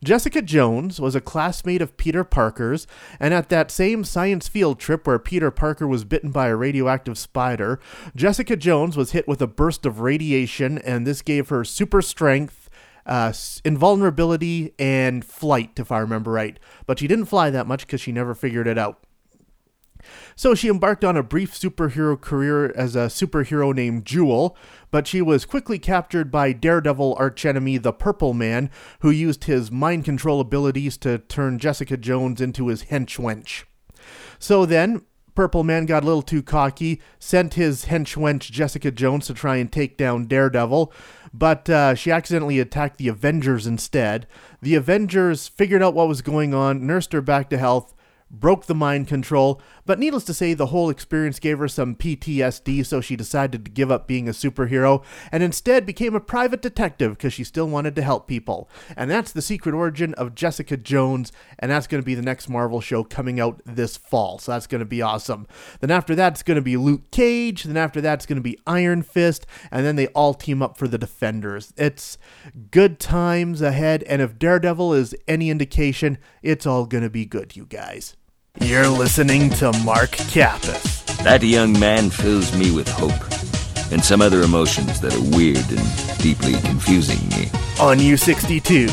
Jessica 0.03 0.41
Jones 0.41 0.99
was 0.99 1.15
a 1.15 1.21
classmate 1.21 1.81
of 1.81 1.95
Peter 1.95 2.25
Parker's, 2.25 2.85
and 3.17 3.33
at 3.33 3.47
that 3.47 3.71
same 3.71 4.03
science 4.03 4.49
field 4.49 4.79
trip 4.79 5.07
where 5.07 5.17
Peter 5.17 5.51
Parker 5.51 5.87
was 5.87 6.03
bitten 6.03 6.31
by 6.31 6.47
a 6.47 6.55
radioactive 6.55 7.17
spider, 7.17 7.79
Jessica 8.13 8.57
Jones 8.57 8.97
was 8.97 9.11
hit 9.11 9.25
with 9.25 9.41
a 9.41 9.47
burst 9.47 9.85
of 9.85 10.01
radiation, 10.01 10.77
and 10.79 11.07
this 11.07 11.21
gave 11.21 11.47
her 11.47 11.63
super 11.63 12.01
strength 12.01 12.56
uh, 13.07 13.33
invulnerability 13.65 14.73
and 14.77 15.25
flight, 15.25 15.79
if 15.79 15.91
I 15.91 15.99
remember 15.99 16.31
right. 16.31 16.59
But 16.85 16.99
she 16.99 17.07
didn't 17.07 17.25
fly 17.25 17.49
that 17.49 17.67
much 17.67 17.87
because 17.87 18.01
she 18.01 18.11
never 18.11 18.35
figured 18.35 18.67
it 18.67 18.77
out. 18.77 19.03
So 20.35 20.53
she 20.53 20.69
embarked 20.69 21.03
on 21.03 21.17
a 21.17 21.23
brief 21.23 21.53
superhero 21.53 22.19
career 22.19 22.71
as 22.75 22.95
a 22.95 23.07
superhero 23.07 23.73
named 23.73 24.05
Jewel, 24.05 24.55
but 24.91 25.07
she 25.07 25.21
was 25.21 25.45
quickly 25.45 25.79
captured 25.79 26.31
by 26.31 26.51
Daredevil 26.51 27.15
archenemy 27.15 27.77
the 27.77 27.93
Purple 27.93 28.33
Man, 28.33 28.69
who 28.99 29.09
used 29.09 29.45
his 29.45 29.71
mind 29.71 30.05
control 30.05 30.39
abilities 30.39 30.97
to 30.97 31.17
turn 31.17 31.59
Jessica 31.59 31.97
Jones 31.97 32.39
into 32.39 32.67
his 32.67 32.83
henchwench. 32.85 33.63
So 34.39 34.65
then, 34.65 35.01
Purple 35.35 35.63
Man 35.63 35.85
got 35.85 36.03
a 36.03 36.05
little 36.05 36.21
too 36.21 36.41
cocky, 36.41 37.01
sent 37.19 37.55
his 37.55 37.85
henchwench 37.85 38.49
Jessica 38.51 38.91
Jones 38.91 39.27
to 39.27 39.33
try 39.33 39.57
and 39.57 39.71
take 39.71 39.97
down 39.97 40.25
Daredevil, 40.25 40.91
but 41.37 41.69
uh, 41.69 41.93
she 41.93 42.11
accidentally 42.11 42.59
attacked 42.59 42.97
the 42.97 43.07
Avengers 43.07 43.67
instead. 43.67 44.25
The 44.61 44.75
Avengers 44.75 45.47
figured 45.47 45.83
out 45.83 45.93
what 45.93 46.07
was 46.07 46.21
going 46.21 46.53
on, 46.53 46.87
nursed 46.87 47.13
her 47.13 47.21
back 47.21 47.49
to 47.49 47.57
health, 47.57 47.93
broke 48.29 48.65
the 48.65 48.75
mind 48.75 49.07
control, 49.07 49.61
but 49.85 49.99
needless 49.99 50.25
to 50.25 50.33
say, 50.33 50.53
the 50.53 50.67
whole 50.67 50.89
experience 50.89 51.39
gave 51.39 51.59
her 51.59 51.67
some 51.67 51.95
PTSD, 51.95 52.85
so 52.85 52.99
she 52.99 53.15
decided 53.15 53.63
to 53.63 53.71
give 53.71 53.89
up 53.91 54.07
being 54.07 54.27
a 54.27 54.33
superhero 54.33 55.03
and 55.31 55.41
instead 55.41 55.85
became 55.85 56.13
a 56.13 56.19
private 56.19 56.61
detective 56.61 57.11
because 57.11 57.33
she 57.33 57.43
still 57.43 57.67
wanted 57.67 57.95
to 57.95 58.01
help 58.01 58.27
people. 58.27 58.69
And 58.97 59.09
that's 59.09 59.31
the 59.31 59.41
secret 59.41 59.73
origin 59.73 60.13
of 60.15 60.35
Jessica 60.35 60.75
Jones, 60.75 61.31
and 61.57 61.71
that's 61.71 61.87
going 61.87 62.01
to 62.01 62.05
be 62.05 62.15
the 62.15 62.21
next 62.21 62.49
Marvel 62.49 62.81
show 62.81 63.03
coming 63.03 63.39
out 63.39 63.61
this 63.65 63.95
fall, 63.95 64.39
so 64.39 64.51
that's 64.51 64.67
going 64.67 64.79
to 64.79 64.85
be 64.85 65.01
awesome. 65.01 65.47
Then 65.79 65.91
after 65.91 66.13
that, 66.15 66.33
it's 66.33 66.43
going 66.43 66.55
to 66.55 66.61
be 66.61 66.75
Luke 66.75 67.09
Cage, 67.11 67.63
then 67.63 67.77
after 67.77 68.01
that, 68.01 68.15
it's 68.15 68.25
going 68.25 68.37
to 68.37 68.41
be 68.41 68.59
Iron 68.67 69.03
Fist, 69.03 69.45
and 69.71 69.85
then 69.85 69.95
they 69.95 70.07
all 70.07 70.33
team 70.33 70.61
up 70.61 70.77
for 70.77 70.87
the 70.87 70.97
Defenders. 70.97 71.73
It's 71.77 72.17
good 72.71 72.99
times 72.99 73.61
ahead, 73.61 74.03
and 74.03 74.21
if 74.21 74.37
Daredevil 74.37 74.93
is 74.93 75.15
any 75.27 75.49
indication, 75.49 76.17
it's 76.41 76.65
all 76.65 76.85
going 76.85 77.03
to 77.03 77.09
be 77.09 77.25
good, 77.25 77.55
you 77.55 77.65
guys. 77.65 78.16
You're 78.61 78.87
listening 78.87 79.49
to 79.51 79.71
Mark 79.83 80.11
Kappas. 80.11 81.05
That 81.23 81.41
young 81.43 81.79
man 81.79 82.09
fills 82.09 82.55
me 82.57 82.71
with 82.71 82.87
hope 82.89 83.11
and 83.91 84.03
some 84.03 84.21
other 84.21 84.41
emotions 84.41 84.99
that 85.01 85.13
are 85.15 85.37
weird 85.37 85.69
and 85.71 86.17
deeply 86.19 86.53
confusing 86.67 87.27
me. 87.29 87.49
On 87.79 87.97
U62, 87.97 88.87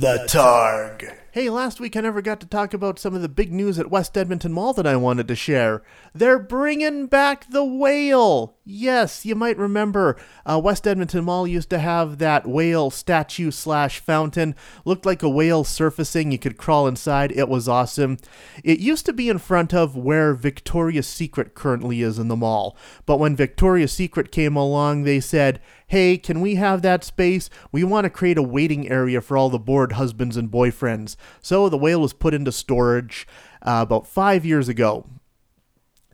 The 0.00 0.26
Targ. 0.28 1.21
Hey, 1.34 1.48
last 1.48 1.80
week 1.80 1.96
I 1.96 2.02
never 2.02 2.20
got 2.20 2.40
to 2.40 2.46
talk 2.46 2.74
about 2.74 2.98
some 2.98 3.14
of 3.14 3.22
the 3.22 3.28
big 3.28 3.54
news 3.54 3.78
at 3.78 3.90
West 3.90 4.18
Edmonton 4.18 4.52
Mall 4.52 4.74
that 4.74 4.86
I 4.86 4.96
wanted 4.96 5.28
to 5.28 5.34
share. 5.34 5.82
They're 6.12 6.38
bringing 6.38 7.06
back 7.06 7.48
the 7.48 7.64
whale. 7.64 8.58
Yes, 8.66 9.24
you 9.24 9.34
might 9.34 9.56
remember 9.56 10.18
uh, 10.44 10.60
West 10.62 10.86
Edmonton 10.86 11.24
Mall 11.24 11.46
used 11.46 11.70
to 11.70 11.78
have 11.78 12.18
that 12.18 12.46
whale 12.46 12.90
statue 12.90 13.50
slash 13.50 13.98
fountain. 13.98 14.54
Looked 14.84 15.06
like 15.06 15.22
a 15.22 15.28
whale 15.30 15.64
surfacing. 15.64 16.32
You 16.32 16.38
could 16.38 16.58
crawl 16.58 16.86
inside. 16.86 17.32
It 17.32 17.48
was 17.48 17.66
awesome. 17.66 18.18
It 18.62 18.80
used 18.80 19.06
to 19.06 19.14
be 19.14 19.30
in 19.30 19.38
front 19.38 19.72
of 19.72 19.96
where 19.96 20.34
Victoria's 20.34 21.08
Secret 21.08 21.54
currently 21.54 22.02
is 22.02 22.18
in 22.18 22.28
the 22.28 22.36
mall. 22.36 22.76
But 23.06 23.16
when 23.16 23.36
Victoria's 23.36 23.92
Secret 23.92 24.32
came 24.32 24.54
along, 24.54 25.04
they 25.04 25.18
said, 25.18 25.62
hey, 25.92 26.16
can 26.16 26.40
we 26.40 26.54
have 26.54 26.80
that 26.80 27.04
space? 27.04 27.50
We 27.70 27.84
want 27.84 28.06
to 28.06 28.10
create 28.10 28.38
a 28.38 28.42
waiting 28.42 28.90
area 28.90 29.20
for 29.20 29.36
all 29.36 29.50
the 29.50 29.58
bored 29.58 29.92
husbands 29.92 30.38
and 30.38 30.50
boyfriends. 30.50 31.16
So 31.42 31.68
the 31.68 31.76
whale 31.76 32.00
was 32.00 32.14
put 32.14 32.32
into 32.32 32.50
storage 32.50 33.28
uh, 33.60 33.80
about 33.82 34.06
five 34.06 34.46
years 34.46 34.70
ago. 34.70 35.04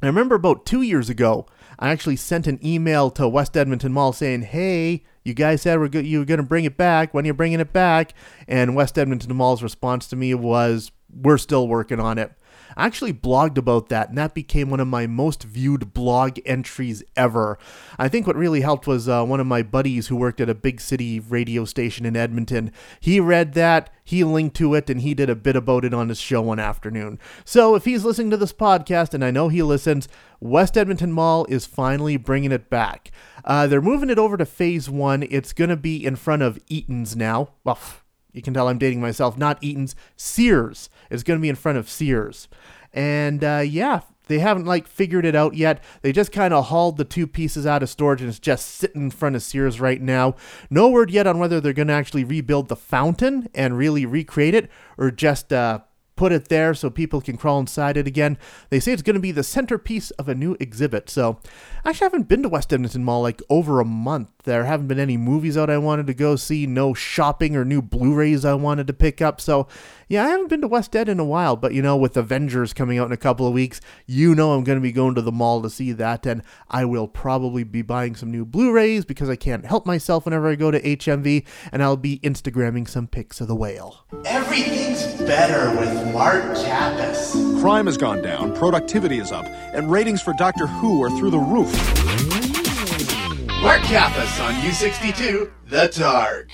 I 0.02 0.06
remember 0.06 0.34
about 0.34 0.66
two 0.66 0.82
years 0.82 1.08
ago, 1.08 1.46
I 1.78 1.90
actually 1.90 2.16
sent 2.16 2.48
an 2.48 2.58
email 2.60 3.08
to 3.12 3.28
West 3.28 3.56
Edmonton 3.56 3.92
Mall 3.92 4.12
saying, 4.12 4.42
hey, 4.42 5.04
you 5.22 5.32
guys 5.32 5.62
said 5.62 5.78
we're 5.78 5.86
go- 5.86 6.00
you 6.00 6.18
were 6.18 6.24
going 6.24 6.38
to 6.38 6.46
bring 6.46 6.64
it 6.64 6.76
back. 6.76 7.14
When 7.14 7.24
are 7.24 7.28
you 7.28 7.34
bringing 7.34 7.60
it 7.60 7.72
back? 7.72 8.14
And 8.48 8.74
West 8.74 8.98
Edmonton 8.98 9.36
Mall's 9.36 9.62
response 9.62 10.08
to 10.08 10.16
me 10.16 10.34
was, 10.34 10.90
we're 11.08 11.38
still 11.38 11.68
working 11.68 12.00
on 12.00 12.18
it. 12.18 12.32
I 12.76 12.86
actually 12.86 13.12
blogged 13.12 13.58
about 13.58 13.88
that, 13.88 14.08
and 14.08 14.18
that 14.18 14.34
became 14.34 14.70
one 14.70 14.80
of 14.80 14.88
my 14.88 15.06
most 15.06 15.44
viewed 15.44 15.92
blog 15.92 16.38
entries 16.44 17.02
ever. 17.16 17.58
I 17.98 18.08
think 18.08 18.26
what 18.26 18.36
really 18.36 18.60
helped 18.60 18.86
was 18.86 19.08
uh, 19.08 19.24
one 19.24 19.40
of 19.40 19.46
my 19.46 19.62
buddies 19.62 20.08
who 20.08 20.16
worked 20.16 20.40
at 20.40 20.50
a 20.50 20.54
big 20.54 20.80
city 20.80 21.20
radio 21.20 21.64
station 21.64 22.06
in 22.06 22.16
Edmonton. 22.16 22.72
He 23.00 23.20
read 23.20 23.54
that, 23.54 23.90
he 24.04 24.24
linked 24.24 24.56
to 24.56 24.74
it, 24.74 24.88
and 24.88 25.00
he 25.00 25.14
did 25.14 25.30
a 25.30 25.34
bit 25.34 25.56
about 25.56 25.84
it 25.84 25.94
on 25.94 26.08
his 26.08 26.20
show 26.20 26.42
one 26.42 26.58
afternoon. 26.58 27.18
So 27.44 27.74
if 27.74 27.84
he's 27.84 28.04
listening 28.04 28.30
to 28.30 28.36
this 28.36 28.52
podcast, 28.52 29.14
and 29.14 29.24
I 29.24 29.30
know 29.30 29.48
he 29.48 29.62
listens, 29.62 30.08
West 30.40 30.76
Edmonton 30.76 31.12
Mall 31.12 31.46
is 31.48 31.66
finally 31.66 32.16
bringing 32.16 32.52
it 32.52 32.70
back. 32.70 33.10
Uh, 33.44 33.66
they're 33.66 33.82
moving 33.82 34.10
it 34.10 34.18
over 34.18 34.36
to 34.36 34.46
phase 34.46 34.88
one. 34.88 35.26
It's 35.28 35.52
going 35.52 35.70
to 35.70 35.76
be 35.76 36.04
in 36.04 36.16
front 36.16 36.42
of 36.42 36.58
Eaton's 36.68 37.16
now. 37.16 37.50
Well, 37.64 37.78
you 38.38 38.42
can 38.42 38.54
tell 38.54 38.68
I'm 38.68 38.78
dating 38.78 39.00
myself. 39.00 39.36
Not 39.36 39.62
Eaton's, 39.62 39.94
Sears 40.16 40.88
is 41.10 41.22
going 41.22 41.38
to 41.38 41.42
be 41.42 41.48
in 41.48 41.56
front 41.56 41.76
of 41.76 41.90
Sears. 41.90 42.48
And 42.94 43.44
uh, 43.44 43.62
yeah, 43.66 44.00
they 44.28 44.38
haven't 44.38 44.66
like 44.66 44.86
figured 44.86 45.26
it 45.26 45.34
out 45.34 45.54
yet. 45.54 45.82
They 46.02 46.12
just 46.12 46.32
kind 46.32 46.54
of 46.54 46.66
hauled 46.66 46.96
the 46.96 47.04
two 47.04 47.26
pieces 47.26 47.66
out 47.66 47.82
of 47.82 47.90
storage 47.90 48.20
and 48.20 48.28
it's 48.30 48.38
just 48.38 48.68
sitting 48.68 49.02
in 49.02 49.10
front 49.10 49.36
of 49.36 49.42
Sears 49.42 49.80
right 49.80 50.00
now. 50.00 50.36
No 50.70 50.88
word 50.88 51.10
yet 51.10 51.26
on 51.26 51.38
whether 51.38 51.60
they're 51.60 51.72
going 51.72 51.88
to 51.88 51.94
actually 51.94 52.24
rebuild 52.24 52.68
the 52.68 52.76
fountain 52.76 53.48
and 53.54 53.76
really 53.76 54.06
recreate 54.06 54.54
it 54.54 54.70
or 54.96 55.10
just 55.10 55.52
uh, 55.52 55.80
put 56.18 56.32
it 56.32 56.48
there 56.48 56.74
so 56.74 56.90
people 56.90 57.20
can 57.20 57.36
crawl 57.36 57.58
inside 57.58 57.96
it 57.96 58.06
again. 58.06 58.36
They 58.70 58.80
say 58.80 58.92
it's 58.92 59.02
going 59.02 59.14
to 59.14 59.20
be 59.20 59.32
the 59.32 59.42
centerpiece 59.42 60.10
of 60.12 60.28
a 60.28 60.34
new 60.34 60.56
exhibit. 60.60 61.08
So, 61.08 61.40
I 61.84 61.90
actually 61.90 62.06
haven't 62.06 62.28
been 62.28 62.42
to 62.42 62.48
West 62.48 62.72
Edmonton 62.72 63.04
Mall 63.04 63.22
like 63.22 63.40
over 63.48 63.80
a 63.80 63.84
month. 63.84 64.37
There 64.48 64.64
haven't 64.64 64.86
been 64.86 64.98
any 64.98 65.18
movies 65.18 65.58
out 65.58 65.68
I 65.68 65.76
wanted 65.76 66.06
to 66.06 66.14
go 66.14 66.34
see, 66.34 66.66
no 66.66 66.94
shopping 66.94 67.54
or 67.54 67.66
new 67.66 67.82
Blu-rays 67.82 68.46
I 68.46 68.54
wanted 68.54 68.86
to 68.86 68.94
pick 68.94 69.20
up. 69.20 69.42
So, 69.42 69.68
yeah, 70.08 70.24
I 70.24 70.28
haven't 70.28 70.48
been 70.48 70.62
to 70.62 70.68
West 70.68 70.96
Ed 70.96 71.10
in 71.10 71.20
a 71.20 71.24
while, 71.24 71.54
but 71.54 71.74
you 71.74 71.82
know, 71.82 71.98
with 71.98 72.16
Avengers 72.16 72.72
coming 72.72 72.98
out 72.98 73.04
in 73.04 73.12
a 73.12 73.18
couple 73.18 73.46
of 73.46 73.52
weeks, 73.52 73.82
you 74.06 74.34
know 74.34 74.52
I'm 74.52 74.64
going 74.64 74.78
to 74.78 74.82
be 74.82 74.90
going 74.90 75.14
to 75.16 75.20
the 75.20 75.30
mall 75.30 75.60
to 75.60 75.68
see 75.68 75.92
that 75.92 76.24
and 76.24 76.42
I 76.70 76.86
will 76.86 77.06
probably 77.06 77.62
be 77.62 77.82
buying 77.82 78.16
some 78.16 78.30
new 78.30 78.46
Blu-rays 78.46 79.04
because 79.04 79.28
I 79.28 79.36
can't 79.36 79.66
help 79.66 79.84
myself 79.84 80.24
whenever 80.24 80.48
I 80.48 80.54
go 80.54 80.70
to 80.70 80.80
HMV 80.80 81.46
and 81.70 81.82
I'll 81.82 81.98
be 81.98 82.18
Instagramming 82.20 82.88
some 82.88 83.06
pics 83.06 83.42
of 83.42 83.48
the 83.48 83.54
whale. 83.54 84.06
Everything's 84.24 85.04
better 85.24 85.78
with 85.78 86.14
Mark 86.14 86.42
Kappas. 86.56 87.60
Crime 87.60 87.84
has 87.84 87.98
gone 87.98 88.22
down, 88.22 88.56
productivity 88.56 89.18
is 89.18 89.30
up, 89.30 89.44
and 89.74 89.90
ratings 89.90 90.22
for 90.22 90.32
Doctor 90.32 90.66
Who 90.66 91.02
are 91.02 91.10
through 91.10 91.32
the 91.32 91.38
roof. 91.38 92.47
Mark 93.60 93.80
Kappas 93.82 94.40
on 94.44 94.54
U62, 94.62 95.50
The 95.66 95.88
Targ. 95.88 96.50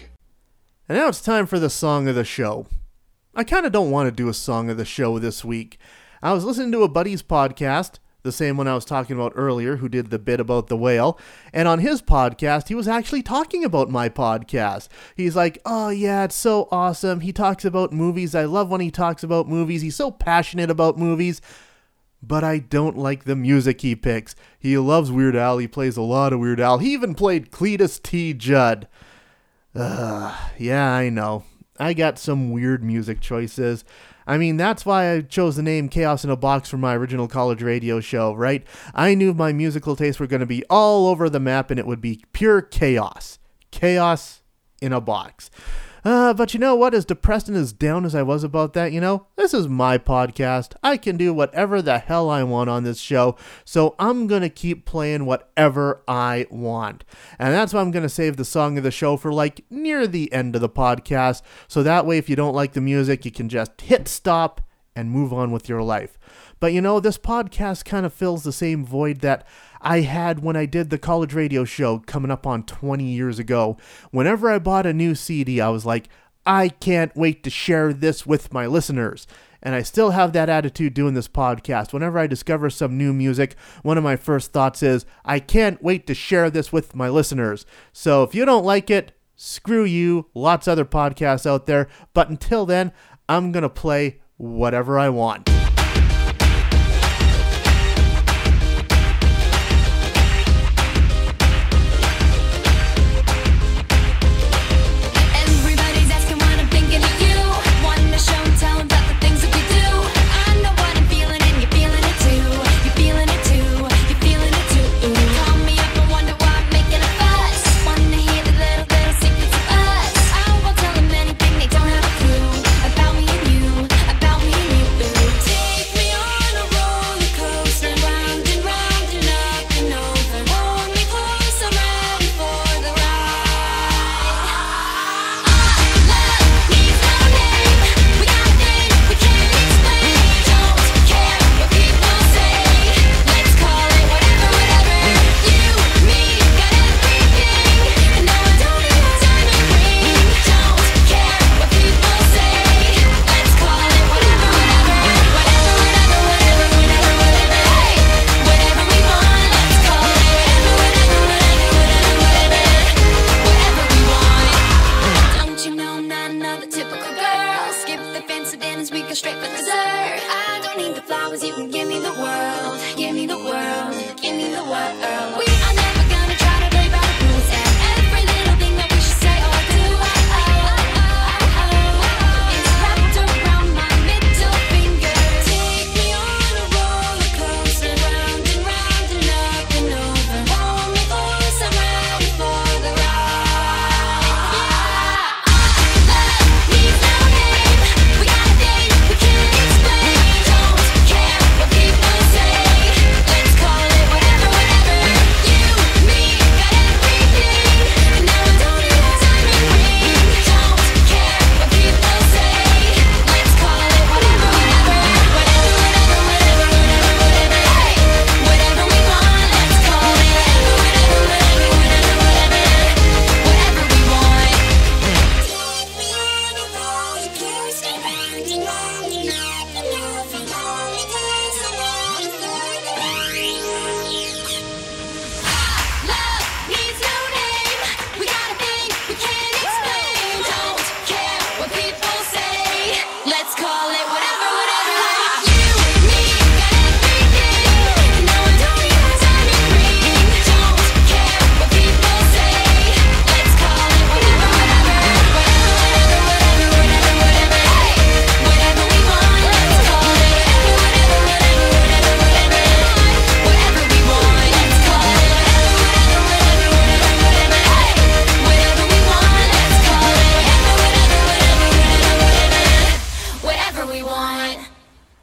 And 0.88 0.96
now 0.98 1.08
it's 1.08 1.20
time 1.20 1.46
for 1.46 1.58
the 1.58 1.68
song 1.68 2.08
of 2.08 2.14
the 2.14 2.24
show. 2.24 2.66
I 3.34 3.44
kind 3.44 3.66
of 3.66 3.72
don't 3.72 3.90
want 3.90 4.06
to 4.06 4.10
do 4.10 4.28
a 4.28 4.34
song 4.34 4.70
of 4.70 4.78
the 4.78 4.84
show 4.86 5.18
this 5.18 5.44
week. 5.44 5.78
I 6.22 6.32
was 6.32 6.44
listening 6.44 6.72
to 6.72 6.82
a 6.82 6.88
buddy's 6.88 7.22
podcast, 7.22 7.98
the 8.22 8.32
same 8.32 8.56
one 8.56 8.66
I 8.68 8.74
was 8.74 8.86
talking 8.86 9.16
about 9.16 9.34
earlier, 9.36 9.76
who 9.76 9.88
did 9.88 10.10
the 10.10 10.18
bit 10.18 10.40
about 10.40 10.68
the 10.68 10.78
whale. 10.78 11.18
And 11.52 11.68
on 11.68 11.80
his 11.80 12.00
podcast, 12.00 12.68
he 12.68 12.74
was 12.74 12.88
actually 12.88 13.22
talking 13.22 13.64
about 13.64 13.90
my 13.90 14.08
podcast. 14.08 14.88
He's 15.14 15.36
like, 15.36 15.58
Oh, 15.66 15.90
yeah, 15.90 16.24
it's 16.24 16.34
so 16.36 16.68
awesome. 16.72 17.20
He 17.20 17.32
talks 17.32 17.66
about 17.66 17.92
movies. 17.92 18.34
I 18.34 18.44
love 18.46 18.70
when 18.70 18.80
he 18.80 18.90
talks 18.90 19.22
about 19.22 19.46
movies. 19.48 19.82
He's 19.82 19.96
so 19.96 20.10
passionate 20.10 20.70
about 20.70 20.98
movies. 20.98 21.42
But 22.26 22.44
I 22.44 22.58
don't 22.58 22.96
like 22.96 23.24
the 23.24 23.36
music 23.36 23.80
he 23.80 23.94
picks. 23.94 24.34
He 24.58 24.78
loves 24.78 25.10
Weird 25.10 25.36
Al. 25.36 25.58
He 25.58 25.68
plays 25.68 25.96
a 25.96 26.02
lot 26.02 26.32
of 26.32 26.40
Weird 26.40 26.60
Al. 26.60 26.78
He 26.78 26.92
even 26.92 27.14
played 27.14 27.50
Cletus 27.50 28.00
T. 28.02 28.32
Judd. 28.32 28.88
Ugh, 29.74 30.34
yeah, 30.58 30.92
I 30.92 31.08
know. 31.08 31.44
I 31.78 31.92
got 31.92 32.18
some 32.18 32.52
weird 32.52 32.84
music 32.84 33.20
choices. 33.20 33.84
I 34.26 34.38
mean, 34.38 34.56
that's 34.56 34.86
why 34.86 35.12
I 35.12 35.20
chose 35.20 35.56
the 35.56 35.62
name 35.62 35.88
Chaos 35.88 36.24
in 36.24 36.30
a 36.30 36.36
Box 36.36 36.68
for 36.68 36.78
my 36.78 36.94
original 36.94 37.28
college 37.28 37.62
radio 37.62 38.00
show, 38.00 38.32
right? 38.32 38.64
I 38.94 39.14
knew 39.14 39.34
my 39.34 39.52
musical 39.52 39.96
tastes 39.96 40.18
were 40.20 40.26
going 40.26 40.40
to 40.40 40.46
be 40.46 40.64
all 40.70 41.08
over 41.08 41.28
the 41.28 41.40
map 41.40 41.70
and 41.70 41.78
it 41.78 41.86
would 41.86 42.00
be 42.00 42.22
pure 42.32 42.62
chaos. 42.62 43.38
Chaos 43.70 44.42
in 44.80 44.92
a 44.92 45.00
box. 45.00 45.50
Uh, 46.04 46.34
but 46.34 46.52
you 46.52 46.60
know 46.60 46.74
what? 46.74 46.92
As 46.92 47.04
depressed 47.04 47.48
and 47.48 47.56
as 47.56 47.72
down 47.72 48.04
as 48.04 48.14
I 48.14 48.22
was 48.22 48.44
about 48.44 48.74
that, 48.74 48.92
you 48.92 49.00
know, 49.00 49.26
this 49.36 49.54
is 49.54 49.68
my 49.68 49.96
podcast. 49.96 50.74
I 50.82 50.96
can 50.98 51.16
do 51.16 51.32
whatever 51.32 51.80
the 51.80 51.98
hell 51.98 52.28
I 52.28 52.42
want 52.42 52.68
on 52.68 52.84
this 52.84 53.00
show, 53.00 53.36
so 53.64 53.94
I'm 53.98 54.26
gonna 54.26 54.50
keep 54.50 54.84
playing 54.84 55.24
whatever 55.24 56.02
I 56.06 56.46
want. 56.50 57.04
And 57.38 57.54
that's 57.54 57.72
why 57.72 57.80
I'm 57.80 57.90
gonna 57.90 58.08
save 58.08 58.36
the 58.36 58.44
song 58.44 58.76
of 58.76 58.84
the 58.84 58.90
show 58.90 59.16
for 59.16 59.32
like 59.32 59.64
near 59.70 60.06
the 60.06 60.30
end 60.32 60.54
of 60.54 60.60
the 60.60 60.68
podcast, 60.68 61.40
so 61.68 61.82
that 61.82 62.04
way 62.04 62.18
if 62.18 62.28
you 62.28 62.36
don't 62.36 62.54
like 62.54 62.74
the 62.74 62.80
music, 62.82 63.24
you 63.24 63.30
can 63.30 63.48
just 63.48 63.80
hit 63.80 64.06
stop 64.06 64.60
and 64.96 65.10
move 65.10 65.32
on 65.32 65.50
with 65.50 65.68
your 65.68 65.82
life. 65.82 66.18
But 66.60 66.72
you 66.72 66.80
know, 66.80 67.00
this 67.00 67.18
podcast 67.18 67.84
kind 67.84 68.06
of 68.06 68.12
fills 68.12 68.44
the 68.44 68.52
same 68.52 68.84
void 68.84 69.20
that 69.20 69.46
I 69.80 70.00
had 70.00 70.42
when 70.42 70.56
I 70.56 70.66
did 70.66 70.90
the 70.90 70.98
college 70.98 71.34
radio 71.34 71.64
show 71.64 71.98
coming 71.98 72.30
up 72.30 72.46
on 72.46 72.64
20 72.64 73.04
years 73.04 73.38
ago. 73.38 73.76
Whenever 74.10 74.50
I 74.50 74.58
bought 74.58 74.86
a 74.86 74.92
new 74.92 75.14
CD, 75.14 75.60
I 75.60 75.68
was 75.68 75.84
like, 75.84 76.08
I 76.46 76.68
can't 76.68 77.14
wait 77.16 77.42
to 77.44 77.50
share 77.50 77.92
this 77.92 78.26
with 78.26 78.52
my 78.52 78.66
listeners. 78.66 79.26
And 79.62 79.74
I 79.74 79.82
still 79.82 80.10
have 80.10 80.34
that 80.34 80.50
attitude 80.50 80.92
doing 80.92 81.14
this 81.14 81.28
podcast. 81.28 81.94
Whenever 81.94 82.18
I 82.18 82.26
discover 82.26 82.68
some 82.68 82.98
new 82.98 83.14
music, 83.14 83.56
one 83.82 83.96
of 83.96 84.04
my 84.04 84.16
first 84.16 84.52
thoughts 84.52 84.82
is, 84.82 85.06
I 85.24 85.38
can't 85.38 85.82
wait 85.82 86.06
to 86.06 86.14
share 86.14 86.50
this 86.50 86.70
with 86.70 86.94
my 86.94 87.08
listeners. 87.08 87.64
So 87.92 88.22
if 88.22 88.34
you 88.34 88.44
don't 88.44 88.66
like 88.66 88.90
it, 88.90 89.12
screw 89.36 89.84
you. 89.84 90.26
Lots 90.34 90.68
other 90.68 90.84
podcasts 90.84 91.46
out 91.46 91.64
there. 91.64 91.88
But 92.12 92.28
until 92.28 92.66
then, 92.66 92.92
I'm 93.26 93.52
going 93.52 93.62
to 93.62 93.70
play 93.70 94.20
whatever 94.36 94.98
I 94.98 95.08
want. 95.08 95.48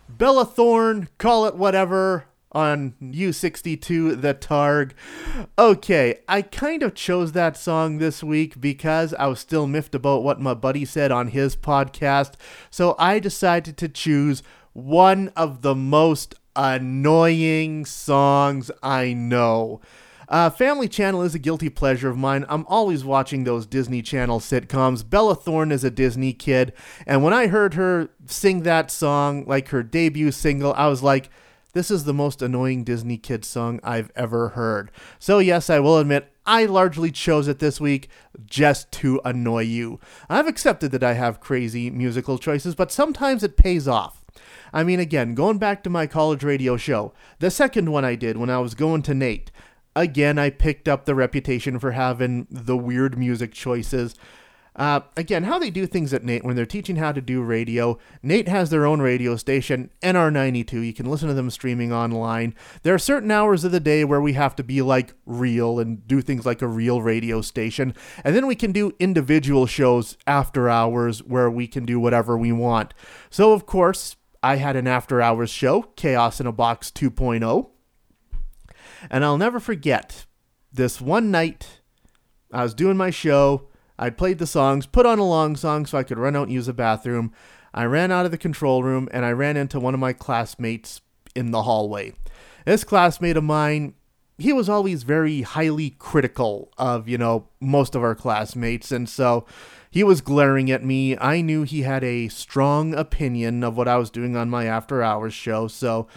Bella 0.09 0.45
Thorne, 0.45 1.09
call 1.17 1.45
it 1.45 1.55
whatever, 1.55 2.25
on 2.51 2.95
U62 3.01 4.21
The 4.21 4.33
Targ. 4.33 4.91
Okay, 5.57 6.19
I 6.27 6.41
kind 6.41 6.83
of 6.83 6.95
chose 6.95 7.31
that 7.31 7.57
song 7.57 7.97
this 7.97 8.23
week 8.23 8.59
because 8.59 9.13
I 9.15 9.27
was 9.27 9.39
still 9.39 9.67
miffed 9.67 9.95
about 9.95 10.23
what 10.23 10.41
my 10.41 10.53
buddy 10.53 10.85
said 10.85 11.11
on 11.11 11.27
his 11.27 11.55
podcast, 11.55 12.33
so 12.69 12.95
I 12.99 13.19
decided 13.19 13.77
to 13.77 13.89
choose 13.89 14.43
one 14.73 15.29
of 15.35 15.61
the 15.61 15.75
most 15.75 16.35
annoying 16.55 17.85
songs 17.85 18.69
I 18.83 19.13
know. 19.13 19.81
Uh, 20.31 20.49
Family 20.49 20.87
Channel 20.87 21.23
is 21.23 21.35
a 21.35 21.39
guilty 21.39 21.67
pleasure 21.67 22.09
of 22.09 22.17
mine. 22.17 22.45
I'm 22.47 22.65
always 22.69 23.03
watching 23.03 23.43
those 23.43 23.65
Disney 23.65 24.01
Channel 24.01 24.39
sitcoms. 24.39 25.07
Bella 25.07 25.35
Thorne 25.35 25.73
is 25.73 25.83
a 25.83 25.91
Disney 25.91 26.31
kid, 26.31 26.71
and 27.05 27.21
when 27.21 27.33
I 27.33 27.47
heard 27.47 27.73
her 27.73 28.07
sing 28.27 28.63
that 28.63 28.89
song, 28.89 29.43
like 29.45 29.67
her 29.69 29.83
debut 29.83 30.31
single, 30.31 30.73
I 30.73 30.87
was 30.87 31.03
like, 31.03 31.29
this 31.73 31.91
is 31.91 32.05
the 32.05 32.13
most 32.13 32.41
annoying 32.41 32.85
Disney 32.85 33.17
kid 33.17 33.43
song 33.43 33.81
I've 33.83 34.09
ever 34.15 34.49
heard. 34.49 34.89
So, 35.19 35.39
yes, 35.39 35.69
I 35.69 35.81
will 35.81 35.97
admit, 35.97 36.31
I 36.45 36.63
largely 36.63 37.11
chose 37.11 37.49
it 37.49 37.59
this 37.59 37.81
week 37.81 38.07
just 38.45 38.89
to 38.93 39.19
annoy 39.25 39.63
you. 39.63 39.99
I've 40.29 40.47
accepted 40.47 40.91
that 40.91 41.03
I 41.03 41.13
have 41.13 41.41
crazy 41.41 41.89
musical 41.89 42.37
choices, 42.37 42.73
but 42.73 42.89
sometimes 42.89 43.43
it 43.43 43.57
pays 43.57 43.85
off. 43.85 44.23
I 44.71 44.85
mean, 44.85 45.01
again, 45.01 45.35
going 45.35 45.57
back 45.57 45.83
to 45.83 45.89
my 45.89 46.07
college 46.07 46.41
radio 46.41 46.77
show, 46.77 47.13
the 47.39 47.51
second 47.51 47.91
one 47.91 48.05
I 48.05 48.15
did 48.15 48.37
when 48.37 48.49
I 48.49 48.59
was 48.59 48.75
going 48.75 49.01
to 49.03 49.13
NAIT, 49.13 49.51
again, 49.95 50.37
I 50.37 50.49
picked 50.49 50.87
up 50.87 51.05
the 51.05 51.15
reputation 51.15 51.79
for 51.79 51.91
having 51.91 52.47
the 52.49 52.77
weird 52.77 53.17
music 53.17 53.53
choices. 53.53 54.15
Uh, 54.73 55.01
again, 55.17 55.43
how 55.43 55.59
they 55.59 55.69
do 55.69 55.85
things 55.85 56.13
at 56.13 56.23
NAIT 56.23 56.45
when 56.45 56.55
they're 56.55 56.65
teaching 56.65 56.95
how 56.95 57.11
to 57.11 57.19
do 57.19 57.41
radio. 57.41 57.97
NAIT 58.23 58.47
has 58.47 58.69
their 58.69 58.85
own 58.85 59.01
radio 59.01 59.35
station, 59.35 59.91
NR92. 60.01 60.85
You 60.85 60.93
can 60.93 61.07
listen 61.07 61.27
to 61.27 61.33
them 61.33 61.49
streaming 61.49 61.91
online. 61.91 62.55
There 62.83 62.93
are 62.93 62.99
certain 62.99 63.31
hours 63.31 63.65
of 63.65 63.73
the 63.73 63.81
day 63.81 64.05
where 64.05 64.21
we 64.21 64.31
have 64.33 64.55
to 64.55 64.63
be 64.63 64.81
like 64.81 65.13
real 65.25 65.77
and 65.77 66.07
do 66.07 66.21
things 66.21 66.45
like 66.45 66.61
a 66.61 66.67
real 66.67 67.01
radio 67.01 67.41
station. 67.41 67.93
And 68.23 68.33
then 68.33 68.47
we 68.47 68.55
can 68.55 68.71
do 68.71 68.93
individual 68.97 69.65
shows 69.65 70.17
after 70.25 70.69
hours 70.69 71.21
where 71.21 71.51
we 71.51 71.67
can 71.67 71.85
do 71.85 71.99
whatever 71.99 72.37
we 72.37 72.53
want. 72.53 72.93
So, 73.29 73.51
of 73.51 73.65
course, 73.65 74.15
I 74.41 74.55
had 74.55 74.77
an 74.77 74.87
after 74.87 75.21
hours 75.21 75.49
show, 75.49 75.81
Chaos 75.97 76.39
in 76.39 76.47
a 76.47 76.53
Box 76.53 76.91
2.0. 76.91 77.70
And 79.09 79.23
I'll 79.25 79.37
never 79.37 79.59
forget 79.59 80.25
this 80.71 81.01
one 81.01 81.31
night 81.31 81.79
I 82.51 82.63
was 82.63 82.73
doing 82.73 82.97
my 82.97 83.09
show. 83.09 83.67
I'd 83.97 84.17
played 84.17 84.39
the 84.39 84.47
songs, 84.47 84.85
put 84.85 85.05
on 85.05 85.19
a 85.19 85.27
long 85.27 85.55
song 85.55 85.85
so 85.85 85.97
I 85.97 86.03
could 86.03 86.17
run 86.17 86.35
out 86.35 86.43
and 86.43 86.51
use 86.51 86.65
the 86.65 86.73
bathroom. 86.73 87.33
I 87.73 87.85
ran 87.85 88.11
out 88.11 88.25
of 88.25 88.31
the 88.31 88.37
control 88.37 88.83
room 88.83 89.07
and 89.11 89.25
I 89.25 89.31
ran 89.31 89.57
into 89.57 89.79
one 89.79 89.93
of 89.93 89.99
my 89.99 90.13
classmates 90.13 91.01
in 91.35 91.51
the 91.51 91.63
hallway. 91.63 92.13
This 92.65 92.83
classmate 92.83 93.37
of 93.37 93.43
mine, 93.43 93.93
he 94.37 94.53
was 94.53 94.69
always 94.69 95.03
very 95.03 95.41
highly 95.41 95.91
critical 95.91 96.71
of, 96.77 97.07
you 97.07 97.17
know, 97.17 97.47
most 97.59 97.95
of 97.95 98.03
our 98.03 98.15
classmates. 98.15 98.91
And 98.91 99.07
so 99.07 99.45
he 99.89 100.03
was 100.03 100.21
glaring 100.21 100.71
at 100.71 100.83
me. 100.83 101.17
I 101.17 101.41
knew 101.41 101.63
he 101.63 101.83
had 101.83 102.03
a 102.03 102.27
strong 102.29 102.93
opinion 102.93 103.63
of 103.63 103.77
what 103.77 103.87
I 103.87 103.97
was 103.97 104.09
doing 104.09 104.35
on 104.35 104.49
my 104.49 104.65
after 104.65 105.03
hours 105.03 105.33
show. 105.33 105.67
So 105.67 106.07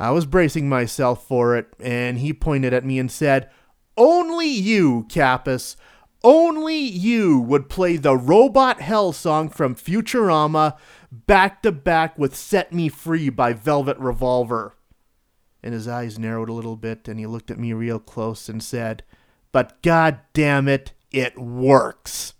I 0.00 0.10
was 0.10 0.26
bracing 0.26 0.68
myself 0.68 1.24
for 1.28 1.54
it. 1.54 1.68
And 1.78 2.18
he 2.18 2.32
pointed 2.32 2.74
at 2.74 2.84
me 2.84 2.98
and 2.98 3.10
said, 3.10 3.48
Only 3.96 4.48
you, 4.48 5.06
Kappas 5.08 5.76
only 6.22 6.76
you 6.76 7.40
would 7.40 7.70
play 7.70 7.96
the 7.96 8.16
Robot 8.16 8.82
Hell 8.82 9.12
song 9.12 9.48
from 9.48 9.74
Futurama 9.74 10.76
back 11.10 11.62
to 11.62 11.72
back 11.72 12.18
with 12.18 12.36
Set 12.36 12.72
Me 12.74 12.88
Free 12.90 13.30
by 13.30 13.54
Velvet 13.54 13.96
Revolver. 13.98 14.74
And 15.62 15.72
his 15.72 15.88
eyes 15.88 16.18
narrowed 16.18 16.50
a 16.50 16.54
little 16.54 16.76
bit 16.76 17.08
and 17.08 17.18
he 17.18 17.26
looked 17.26 17.50
at 17.50 17.58
me 17.58 17.72
real 17.72 17.98
close 17.98 18.48
and 18.48 18.62
said, 18.62 19.02
But 19.50 19.82
god 19.82 20.20
damn 20.34 20.68
it, 20.68 20.92
it 21.10 21.38
works. 21.38 22.34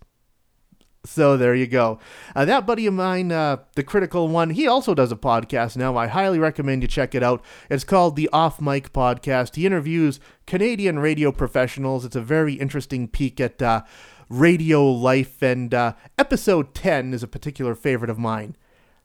So 1.03 1.35
there 1.35 1.55
you 1.55 1.65
go. 1.65 1.97
Uh, 2.35 2.45
that 2.45 2.67
buddy 2.67 2.85
of 2.85 2.93
mine, 2.93 3.31
uh, 3.31 3.57
the 3.75 3.83
critical 3.83 4.27
one, 4.27 4.51
he 4.51 4.67
also 4.67 4.93
does 4.93 5.11
a 5.11 5.15
podcast 5.15 5.75
now. 5.75 5.97
I 5.97 6.05
highly 6.05 6.37
recommend 6.37 6.83
you 6.83 6.87
check 6.87 7.15
it 7.15 7.23
out. 7.23 7.43
It's 7.71 7.83
called 7.83 8.15
the 8.15 8.29
Off 8.31 8.61
Mic 8.61 8.93
Podcast. 8.93 9.55
He 9.55 9.65
interviews 9.65 10.19
Canadian 10.45 10.99
radio 10.99 11.31
professionals. 11.31 12.05
It's 12.05 12.15
a 12.15 12.21
very 12.21 12.53
interesting 12.53 13.07
peek 13.07 13.39
at 13.39 13.59
uh, 13.63 13.81
radio 14.29 14.85
life, 14.85 15.41
and 15.41 15.73
uh, 15.73 15.93
episode 16.19 16.75
10 16.75 17.15
is 17.15 17.23
a 17.23 17.27
particular 17.27 17.73
favorite 17.73 18.11
of 18.11 18.19
mine. 18.19 18.55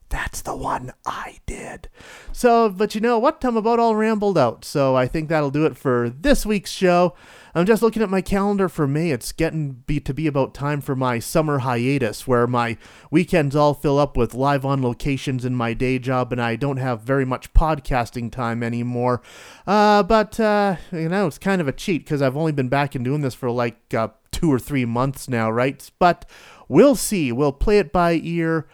That's 0.09 0.41
the 0.43 0.55
one 0.55 0.93
I 1.05 1.39
did. 1.47 1.89
So, 2.33 2.69
but 2.69 2.95
you 2.95 3.01
know 3.01 3.19
what? 3.19 3.45
I'm 3.45 3.57
about 3.57 3.81
all 3.81 3.97
rambled 3.97 4.39
out. 4.39 4.65
So 4.65 4.95
I 4.95 5.07
think 5.07 5.29
that'll 5.29 5.51
do 5.51 5.67
it 5.67 5.77
for 5.77 6.09
this 6.11 6.47
week's 6.47 6.71
show. 6.71 7.15
I'm 7.57 7.65
just 7.67 7.83
looking 7.83 8.03
at 8.03 8.11
my 8.11 8.21
calendar 8.21 8.69
for 8.69 8.87
May. 8.87 9.11
It's 9.11 9.33
getting 9.33 9.83
be, 9.87 9.99
to 10.01 10.13
be 10.13 10.27
about 10.27 10.53
time 10.53 10.83
for 10.83 10.95
my 10.95 11.19
summer 11.19 11.61
hiatus, 11.61 12.27
where 12.27 12.47
my 12.47 12.77
weekends 13.11 13.57
all 13.57 13.73
fill 13.73 13.99
up 13.99 14.17
with 14.17 14.35
live 14.35 14.67
on 14.67 14.83
locations 14.83 15.45
in 15.45 15.55
my 15.55 15.73
day 15.73 15.99
job, 15.99 16.33
and 16.33 16.43
I 16.43 16.57
don't 16.57 16.77
have 16.77 17.01
very 17.01 17.25
much 17.25 17.55
podcasting 17.55 18.31
time 18.31 18.63
anymore. 18.63 19.23
Uh, 19.67 20.03
but 20.03 20.39
uh, 20.39 20.77
you 20.93 21.09
know, 21.09 21.27
it's 21.27 21.39
kind 21.39 21.63
of 21.63 21.67
a 21.67 21.73
cheat 21.73 22.05
because 22.05 22.21
I've 22.21 22.37
only 22.37 22.53
been 22.53 22.69
back 22.69 22.95
and 22.95 23.03
doing 23.05 23.23
this 23.23 23.35
for 23.35 23.51
like 23.51 23.95
uh, 23.95 24.09
two 24.31 24.53
or 24.53 24.59
three 24.59 24.85
months 24.85 25.27
now, 25.27 25.51
right? 25.51 25.91
But 25.99 26.29
we'll 26.69 26.95
see. 26.95 27.33
We'll 27.33 27.53
play 27.53 27.79
it 27.79 27.91
by 27.91 28.21
ear. 28.23 28.69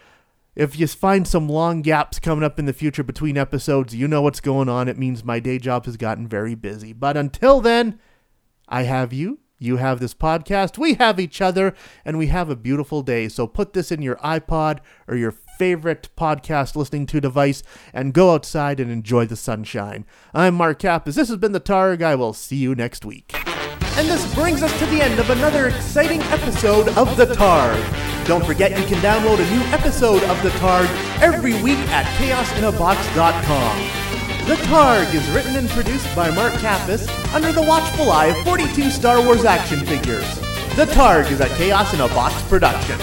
If 0.54 0.78
you 0.78 0.86
find 0.86 1.26
some 1.26 1.48
long 1.48 1.80
gaps 1.80 2.18
coming 2.18 2.44
up 2.44 2.58
in 2.58 2.66
the 2.66 2.74
future 2.74 3.02
between 3.02 3.38
episodes, 3.38 3.94
you 3.94 4.06
know 4.06 4.20
what's 4.20 4.40
going 4.40 4.68
on. 4.68 4.86
It 4.86 4.98
means 4.98 5.24
my 5.24 5.40
day 5.40 5.58
job 5.58 5.86
has 5.86 5.96
gotten 5.96 6.28
very 6.28 6.54
busy. 6.54 6.92
But 6.92 7.16
until 7.16 7.62
then, 7.62 7.98
I 8.68 8.82
have 8.82 9.14
you. 9.14 9.38
You 9.58 9.78
have 9.78 9.98
this 9.98 10.12
podcast. 10.12 10.76
We 10.76 10.94
have 10.94 11.18
each 11.18 11.40
other, 11.40 11.74
and 12.04 12.18
we 12.18 12.26
have 12.26 12.50
a 12.50 12.56
beautiful 12.56 13.00
day. 13.02 13.28
So 13.28 13.46
put 13.46 13.72
this 13.72 13.90
in 13.90 14.02
your 14.02 14.16
iPod 14.16 14.80
or 15.08 15.16
your 15.16 15.30
favorite 15.30 16.10
podcast 16.18 16.76
listening 16.76 17.06
to 17.06 17.20
device 17.20 17.62
and 17.94 18.12
go 18.12 18.34
outside 18.34 18.78
and 18.78 18.90
enjoy 18.90 19.24
the 19.24 19.36
sunshine. 19.36 20.04
I'm 20.34 20.54
Mark 20.56 20.80
Kappas. 20.80 21.14
This 21.14 21.28
has 21.28 21.38
been 21.38 21.52
the 21.52 21.60
Targ. 21.60 22.02
I 22.02 22.14
will 22.14 22.34
see 22.34 22.56
you 22.56 22.74
next 22.74 23.06
week. 23.06 23.34
And 23.96 24.06
this 24.06 24.34
brings 24.34 24.62
us 24.62 24.78
to 24.80 24.86
the 24.86 25.00
end 25.00 25.18
of 25.18 25.30
another 25.30 25.68
exciting 25.68 26.20
episode 26.22 26.88
of 26.88 27.16
The 27.16 27.26
Targ. 27.26 28.11
Don't 28.24 28.44
forget 28.46 28.78
you 28.78 28.86
can 28.86 28.98
download 29.02 29.40
a 29.40 29.50
new 29.50 29.60
episode 29.72 30.22
of 30.24 30.40
The 30.42 30.50
Targ 30.50 30.86
every 31.20 31.60
week 31.62 31.78
at 31.90 32.06
chaosinabox.com. 32.18 33.78
The 34.46 34.54
Targ 34.66 35.14
is 35.14 35.28
written 35.30 35.56
and 35.56 35.68
produced 35.70 36.14
by 36.14 36.30
Mark 36.30 36.52
Kappas 36.54 37.08
under 37.34 37.52
the 37.52 37.62
watchful 37.62 38.10
eye 38.12 38.26
of 38.26 38.36
42 38.44 38.90
Star 38.90 39.24
Wars 39.24 39.44
action 39.44 39.80
figures. 39.86 40.36
The 40.76 40.86
Targ 40.86 41.30
is 41.30 41.40
a 41.40 41.48
Chaos 41.56 41.92
in 41.94 42.00
a 42.00 42.08
Box 42.08 42.40
production. 42.48 42.98